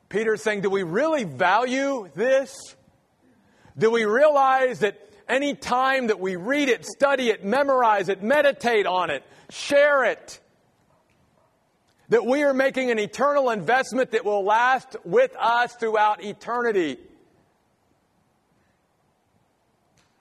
Peter's 0.09 0.43
saying, 0.43 0.61
Do 0.61 0.69
we 0.69 0.83
really 0.83 1.23
value 1.23 2.09
this? 2.15 2.53
Do 3.77 3.91
we 3.91 4.05
realize 4.05 4.79
that 4.79 5.01
any 5.27 5.55
time 5.55 6.07
that 6.07 6.19
we 6.19 6.35
read 6.35 6.69
it, 6.69 6.85
study 6.85 7.29
it, 7.29 7.43
memorize 7.43 8.09
it, 8.09 8.21
meditate 8.21 8.85
on 8.85 9.09
it, 9.09 9.23
share 9.49 10.05
it, 10.05 10.39
that 12.09 12.25
we 12.25 12.43
are 12.43 12.53
making 12.53 12.91
an 12.91 12.99
eternal 12.99 13.49
investment 13.49 14.11
that 14.11 14.23
will 14.23 14.43
last 14.43 14.95
with 15.03 15.35
us 15.37 15.73
throughout 15.75 16.23
eternity. 16.23 16.97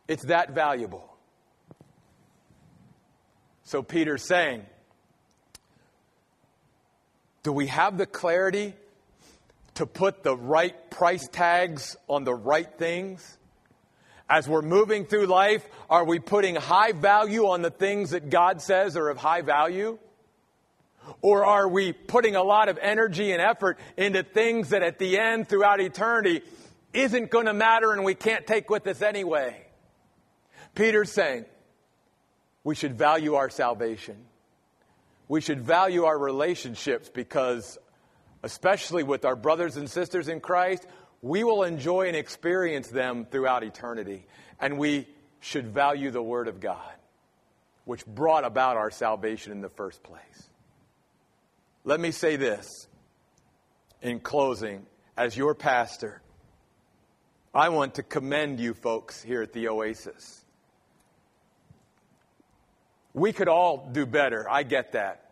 It's 0.08 0.24
that 0.24 0.54
valuable. 0.54 1.13
So 3.74 3.82
Peter's 3.82 4.22
saying, 4.22 4.64
do 7.42 7.52
we 7.52 7.66
have 7.66 7.98
the 7.98 8.06
clarity 8.06 8.72
to 9.74 9.84
put 9.84 10.22
the 10.22 10.36
right 10.36 10.92
price 10.92 11.26
tags 11.26 11.96
on 12.06 12.22
the 12.22 12.32
right 12.32 12.72
things? 12.78 13.36
As 14.30 14.46
we're 14.46 14.62
moving 14.62 15.06
through 15.06 15.26
life, 15.26 15.66
are 15.90 16.04
we 16.04 16.20
putting 16.20 16.54
high 16.54 16.92
value 16.92 17.48
on 17.48 17.62
the 17.62 17.70
things 17.70 18.10
that 18.10 18.30
God 18.30 18.62
says 18.62 18.96
are 18.96 19.08
of 19.08 19.16
high 19.16 19.42
value? 19.42 19.98
Or 21.20 21.44
are 21.44 21.68
we 21.68 21.92
putting 21.92 22.36
a 22.36 22.44
lot 22.44 22.68
of 22.68 22.78
energy 22.80 23.32
and 23.32 23.42
effort 23.42 23.76
into 23.96 24.22
things 24.22 24.68
that 24.68 24.84
at 24.84 25.00
the 25.00 25.18
end, 25.18 25.48
throughout 25.48 25.80
eternity, 25.80 26.42
isn't 26.92 27.28
going 27.28 27.46
to 27.46 27.52
matter 27.52 27.92
and 27.92 28.04
we 28.04 28.14
can't 28.14 28.46
take 28.46 28.70
with 28.70 28.86
us 28.86 29.02
anyway? 29.02 29.66
Peter's 30.76 31.10
saying 31.10 31.46
we 32.64 32.74
should 32.74 32.96
value 32.96 33.34
our 33.34 33.50
salvation. 33.50 34.16
We 35.28 35.40
should 35.40 35.60
value 35.60 36.04
our 36.04 36.18
relationships 36.18 37.10
because, 37.10 37.78
especially 38.42 39.02
with 39.02 39.24
our 39.24 39.36
brothers 39.36 39.76
and 39.76 39.88
sisters 39.88 40.28
in 40.28 40.40
Christ, 40.40 40.86
we 41.22 41.44
will 41.44 41.62
enjoy 41.62 42.08
and 42.08 42.16
experience 42.16 42.88
them 42.88 43.26
throughout 43.30 43.62
eternity. 43.62 44.26
And 44.60 44.78
we 44.78 45.06
should 45.40 45.68
value 45.68 46.10
the 46.10 46.22
Word 46.22 46.48
of 46.48 46.60
God, 46.60 46.94
which 47.84 48.04
brought 48.06 48.44
about 48.44 48.76
our 48.76 48.90
salvation 48.90 49.52
in 49.52 49.60
the 49.60 49.68
first 49.68 50.02
place. 50.02 50.48
Let 51.84 52.00
me 52.00 52.10
say 52.10 52.36
this 52.36 52.88
in 54.00 54.20
closing 54.20 54.86
as 55.16 55.36
your 55.36 55.54
pastor. 55.54 56.22
I 57.54 57.68
want 57.68 57.96
to 57.96 58.02
commend 58.02 58.58
you 58.58 58.72
folks 58.72 59.22
here 59.22 59.42
at 59.42 59.52
the 59.52 59.68
Oasis. 59.68 60.43
We 63.14 63.32
could 63.32 63.48
all 63.48 63.88
do 63.92 64.04
better. 64.04 64.50
I 64.50 64.64
get 64.64 64.92
that. 64.92 65.30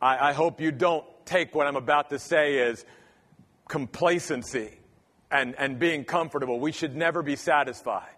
I, 0.00 0.30
I, 0.30 0.32
hope 0.32 0.60
you 0.60 0.72
don't 0.72 1.04
take 1.24 1.54
what 1.54 1.68
I'm 1.68 1.76
about 1.76 2.10
to 2.10 2.18
say 2.18 2.58
as 2.58 2.84
complacency 3.68 4.72
and, 5.30 5.54
and 5.56 5.78
being 5.78 6.04
comfortable. 6.04 6.58
We 6.58 6.72
should 6.72 6.96
never 6.96 7.22
be 7.22 7.36
satisfied. 7.36 8.10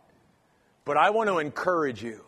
But 0.86 0.96
I 0.96 1.10
want 1.10 1.28
to 1.28 1.38
encourage 1.38 2.02
you 2.02 2.24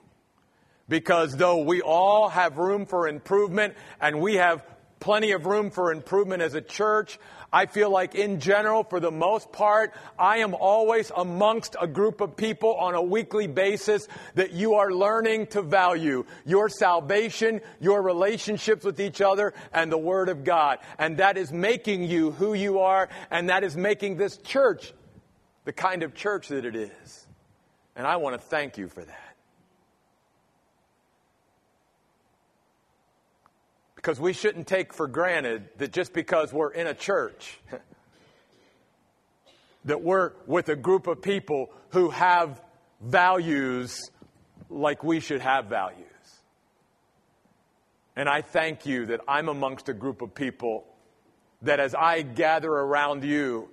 because 0.88 1.36
though 1.36 1.62
we 1.62 1.80
all 1.80 2.28
have 2.28 2.58
room 2.58 2.86
for 2.86 3.08
improvement 3.08 3.74
and 4.00 4.20
we 4.20 4.34
have 4.34 4.64
plenty 5.00 5.32
of 5.32 5.46
room 5.46 5.70
for 5.70 5.92
improvement 5.92 6.42
as 6.42 6.54
a 6.54 6.60
church. 6.60 7.18
I 7.52 7.66
feel 7.66 7.90
like, 7.90 8.14
in 8.14 8.40
general, 8.40 8.84
for 8.84 9.00
the 9.00 9.10
most 9.10 9.52
part, 9.52 9.94
I 10.18 10.38
am 10.38 10.54
always 10.54 11.12
amongst 11.14 11.76
a 11.80 11.86
group 11.86 12.20
of 12.20 12.36
people 12.36 12.74
on 12.74 12.94
a 12.94 13.02
weekly 13.02 13.46
basis 13.46 14.08
that 14.34 14.52
you 14.52 14.74
are 14.74 14.90
learning 14.90 15.48
to 15.48 15.62
value 15.62 16.24
your 16.44 16.68
salvation, 16.68 17.60
your 17.80 18.02
relationships 18.02 18.84
with 18.84 19.00
each 19.00 19.20
other, 19.20 19.54
and 19.72 19.90
the 19.90 19.98
Word 19.98 20.28
of 20.28 20.44
God. 20.44 20.78
And 20.98 21.18
that 21.18 21.36
is 21.36 21.52
making 21.52 22.04
you 22.04 22.32
who 22.32 22.54
you 22.54 22.80
are, 22.80 23.08
and 23.30 23.48
that 23.48 23.64
is 23.64 23.76
making 23.76 24.16
this 24.16 24.36
church 24.38 24.92
the 25.64 25.72
kind 25.72 26.02
of 26.02 26.14
church 26.14 26.48
that 26.48 26.64
it 26.64 26.76
is. 26.76 27.26
And 27.94 28.06
I 28.06 28.16
want 28.16 28.40
to 28.40 28.46
thank 28.46 28.78
you 28.78 28.88
for 28.88 29.04
that. 29.04 29.25
Because 34.06 34.20
we 34.20 34.34
shouldn't 34.34 34.68
take 34.68 34.94
for 34.94 35.08
granted 35.08 35.68
that 35.78 35.92
just 35.92 36.12
because 36.12 36.52
we're 36.52 36.70
in 36.70 36.86
a 36.86 36.94
church, 36.94 37.58
that 39.84 40.00
we're 40.00 40.30
with 40.46 40.68
a 40.68 40.76
group 40.76 41.08
of 41.08 41.20
people 41.20 41.72
who 41.88 42.10
have 42.10 42.62
values 43.00 43.98
like 44.70 45.02
we 45.02 45.18
should 45.18 45.40
have 45.40 45.66
values. 45.66 46.06
And 48.14 48.28
I 48.28 48.42
thank 48.42 48.86
you 48.86 49.06
that 49.06 49.22
I'm 49.26 49.48
amongst 49.48 49.88
a 49.88 49.92
group 49.92 50.22
of 50.22 50.36
people 50.36 50.86
that 51.62 51.80
as 51.80 51.92
I 51.92 52.22
gather 52.22 52.70
around 52.70 53.24
you, 53.24 53.68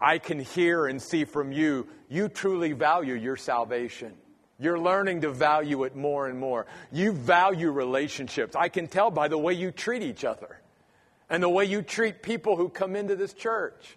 I 0.00 0.16
can 0.16 0.40
hear 0.40 0.86
and 0.86 1.02
see 1.02 1.26
from 1.26 1.52
you, 1.52 1.88
you 2.08 2.30
truly 2.30 2.72
value 2.72 3.16
your 3.16 3.36
salvation. 3.36 4.14
You're 4.62 4.78
learning 4.78 5.22
to 5.22 5.30
value 5.30 5.82
it 5.82 5.96
more 5.96 6.28
and 6.28 6.38
more. 6.38 6.66
You 6.92 7.10
value 7.12 7.72
relationships. 7.72 8.54
I 8.54 8.68
can 8.68 8.86
tell 8.86 9.10
by 9.10 9.26
the 9.26 9.36
way 9.36 9.54
you 9.54 9.72
treat 9.72 10.02
each 10.02 10.24
other 10.24 10.60
and 11.28 11.42
the 11.42 11.48
way 11.48 11.64
you 11.64 11.82
treat 11.82 12.22
people 12.22 12.56
who 12.56 12.68
come 12.68 12.94
into 12.94 13.16
this 13.16 13.32
church. 13.32 13.96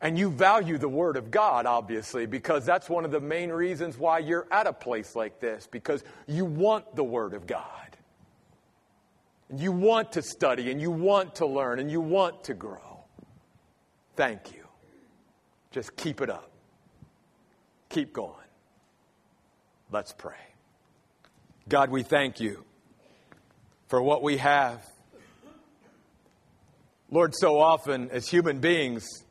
And 0.00 0.18
you 0.18 0.30
value 0.30 0.78
the 0.78 0.88
Word 0.88 1.18
of 1.18 1.30
God, 1.30 1.66
obviously, 1.66 2.24
because 2.24 2.64
that's 2.64 2.88
one 2.88 3.04
of 3.04 3.10
the 3.10 3.20
main 3.20 3.50
reasons 3.50 3.98
why 3.98 4.20
you're 4.20 4.46
at 4.50 4.66
a 4.66 4.72
place 4.72 5.14
like 5.14 5.40
this, 5.40 5.68
because 5.70 6.02
you 6.26 6.46
want 6.46 6.96
the 6.96 7.04
Word 7.04 7.34
of 7.34 7.46
God. 7.46 7.64
And 9.50 9.60
you 9.60 9.72
want 9.72 10.12
to 10.12 10.22
study, 10.22 10.70
and 10.70 10.80
you 10.80 10.90
want 10.90 11.34
to 11.34 11.46
learn, 11.46 11.80
and 11.80 11.90
you 11.90 12.00
want 12.00 12.44
to 12.44 12.54
grow. 12.54 13.04
Thank 14.16 14.54
you. 14.54 14.66
Just 15.70 15.94
keep 15.96 16.22
it 16.22 16.30
up. 16.30 16.50
Keep 17.90 18.14
going. 18.14 18.39
Let's 19.92 20.12
pray. 20.12 20.34
God, 21.68 21.90
we 21.90 22.04
thank 22.04 22.38
you 22.38 22.64
for 23.88 24.00
what 24.00 24.22
we 24.22 24.36
have. 24.36 24.84
Lord, 27.10 27.34
so 27.34 27.58
often 27.58 28.08
as 28.10 28.28
human 28.28 28.60
beings, 28.60 29.24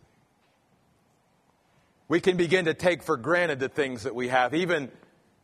we 2.10 2.20
can 2.20 2.36
begin 2.36 2.66
to 2.66 2.74
take 2.74 3.04
for 3.04 3.16
granted 3.16 3.60
the 3.60 3.70
things 3.70 4.04
that 4.04 4.14
we 4.14 4.28
have, 4.28 4.54
even 4.54 4.92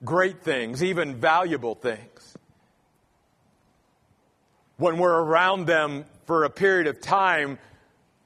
great 0.03 0.41
things, 0.41 0.83
even 0.83 1.15
valuable 1.15 1.75
things. 1.75 2.35
When 4.75 4.97
we're 4.97 5.17
around 5.17 5.65
them 5.65 6.03
for 6.25 6.43
a 6.43 6.49
period 6.49 6.87
of 6.87 6.99
time, 6.99 7.57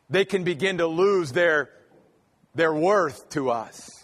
they 0.09 0.25
can 0.25 0.43
begin 0.43 0.79
to 0.79 0.87
lose 0.87 1.31
their, 1.33 1.69
their 2.55 2.73
worth 2.73 3.29
to 3.29 3.51
us. 3.51 3.98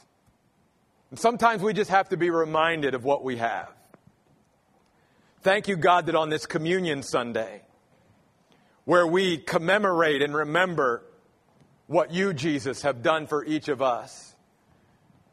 And 1.15 1.19
sometimes 1.21 1.63
we 1.63 1.71
just 1.71 1.91
have 1.91 2.09
to 2.09 2.17
be 2.17 2.29
reminded 2.29 2.93
of 2.93 3.05
what 3.05 3.23
we 3.23 3.37
have. 3.37 3.69
Thank 5.43 5.69
you, 5.69 5.77
God, 5.77 6.07
that 6.07 6.15
on 6.15 6.27
this 6.27 6.45
Communion 6.45 7.03
Sunday, 7.03 7.61
where 8.83 9.07
we 9.07 9.37
commemorate 9.37 10.21
and 10.21 10.35
remember 10.35 11.03
what 11.87 12.11
you, 12.11 12.33
Jesus, 12.33 12.81
have 12.81 13.01
done 13.01 13.27
for 13.27 13.45
each 13.45 13.69
of 13.69 13.81
us, 13.81 14.35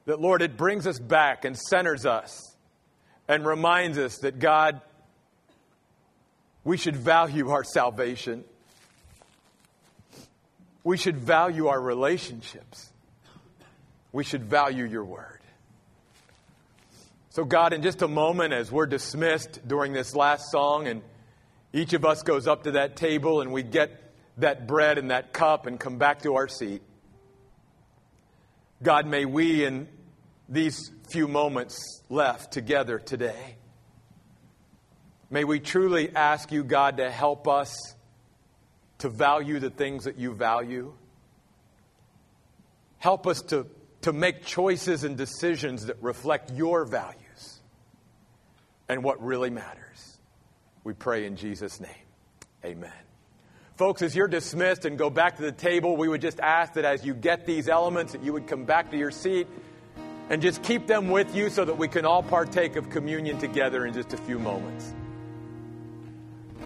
that, 0.05 0.20
Lord, 0.20 0.41
it 0.41 0.57
brings 0.57 0.87
us 0.87 1.01
back 1.01 1.45
and 1.45 1.59
centers 1.59 2.07
us 2.07 2.55
and 3.26 3.45
reminds 3.45 3.99
us 3.99 4.18
that, 4.18 4.39
God, 4.39 4.80
we 6.62 6.76
should 6.76 6.95
value 6.95 7.51
our 7.51 7.64
salvation. 7.64 8.45
We 10.85 10.97
should 10.97 11.16
value 11.16 11.66
our 11.66 11.80
relationships. 11.80 12.93
We 14.12 14.22
should 14.22 14.45
value 14.45 14.85
your 14.85 15.05
word. 15.05 15.41
So, 17.35 17.47
God, 17.47 17.72
in 17.72 17.80
just 17.80 18.03
a 18.03 18.09
moment, 18.09 18.53
as 18.53 18.70
we're 18.70 18.85
dismissed 18.85 19.66
during 19.66 19.95
this 19.95 20.14
last 20.14 20.51
song, 20.51 20.87
and 20.87 21.01
each 21.72 21.95
of 21.95 22.05
us 22.05 22.22
goes 22.22 22.47
up 22.47 22.64
to 22.64 22.72
that 22.72 22.95
table 22.95 23.41
and 23.41 23.51
we 23.51 23.62
get 23.62 24.12
that 24.37 24.66
bread 24.66 24.99
and 24.99 25.11
that 25.11 25.33
cup 25.33 25.64
and 25.64 25.80
come 25.80 25.97
back 25.97 26.20
to 26.24 26.35
our 26.35 26.47
seat, 26.47 26.83
God, 28.83 29.07
may 29.07 29.24
we, 29.24 29.64
in 29.64 29.89
these 30.47 30.91
few 31.11 31.26
moments 31.26 32.03
left 32.11 32.53
together 32.53 32.99
today, 32.99 33.57
may 35.30 35.45
we 35.45 35.59
truly 35.59 36.14
ask 36.14 36.53
you, 36.53 36.62
God, 36.62 36.99
to 36.99 37.11
help 37.11 37.49
us 37.49 37.74
to 38.99 39.09
value 39.09 39.59
the 39.59 39.70
things 39.70 40.05
that 40.05 40.18
you 40.18 40.35
value. 40.35 40.93
Help 42.99 43.26
us 43.26 43.41
to, 43.41 43.66
to 44.03 44.12
make 44.12 44.45
choices 44.45 45.03
and 45.03 45.16
decisions 45.16 45.87
that 45.87 45.97
reflect 46.03 46.53
your 46.53 46.85
value 46.85 47.20
and 48.93 49.03
what 49.03 49.22
really 49.24 49.51
matters. 49.51 50.18
We 50.84 50.93
pray 50.93 51.24
in 51.24 51.36
Jesus' 51.36 51.80
name. 51.80 51.90
Amen. 52.64 52.93
Folks, 53.76 54.03
as 54.03 54.14
you're 54.14 54.28
dismissed 54.28 54.84
and 54.84 54.99
go 54.99 55.09
back 55.09 55.36
to 55.36 55.43
the 55.43 55.51
table, 55.51 55.97
we 55.97 56.09
would 56.09 56.20
just 56.20 56.38
ask 56.40 56.74
that 56.74 56.84
as 56.84 57.05
you 57.05 57.14
get 57.14 57.47
these 57.47 57.68
elements, 57.68 58.12
that 58.12 58.22
you 58.22 58.34
would 58.34 58.47
come 58.47 58.64
back 58.64 58.90
to 58.90 58.99
your 58.99 59.11
seat 59.11 59.49
and 60.28 60.43
just 60.43 60.62
keep 60.62 60.86
them 60.86 61.09
with 61.09 61.34
you 61.34 61.49
so 61.49 61.64
that 61.64 61.78
we 61.78 61.88
can 61.88 62.05
all 62.05 62.22
partake 62.22 62.76
of 62.76 62.90
communion 62.90 63.38
together 63.38 63.86
in 63.86 63.95
just 63.95 64.12
a 64.12 64.18
few 64.18 64.38
moments. 64.38 64.95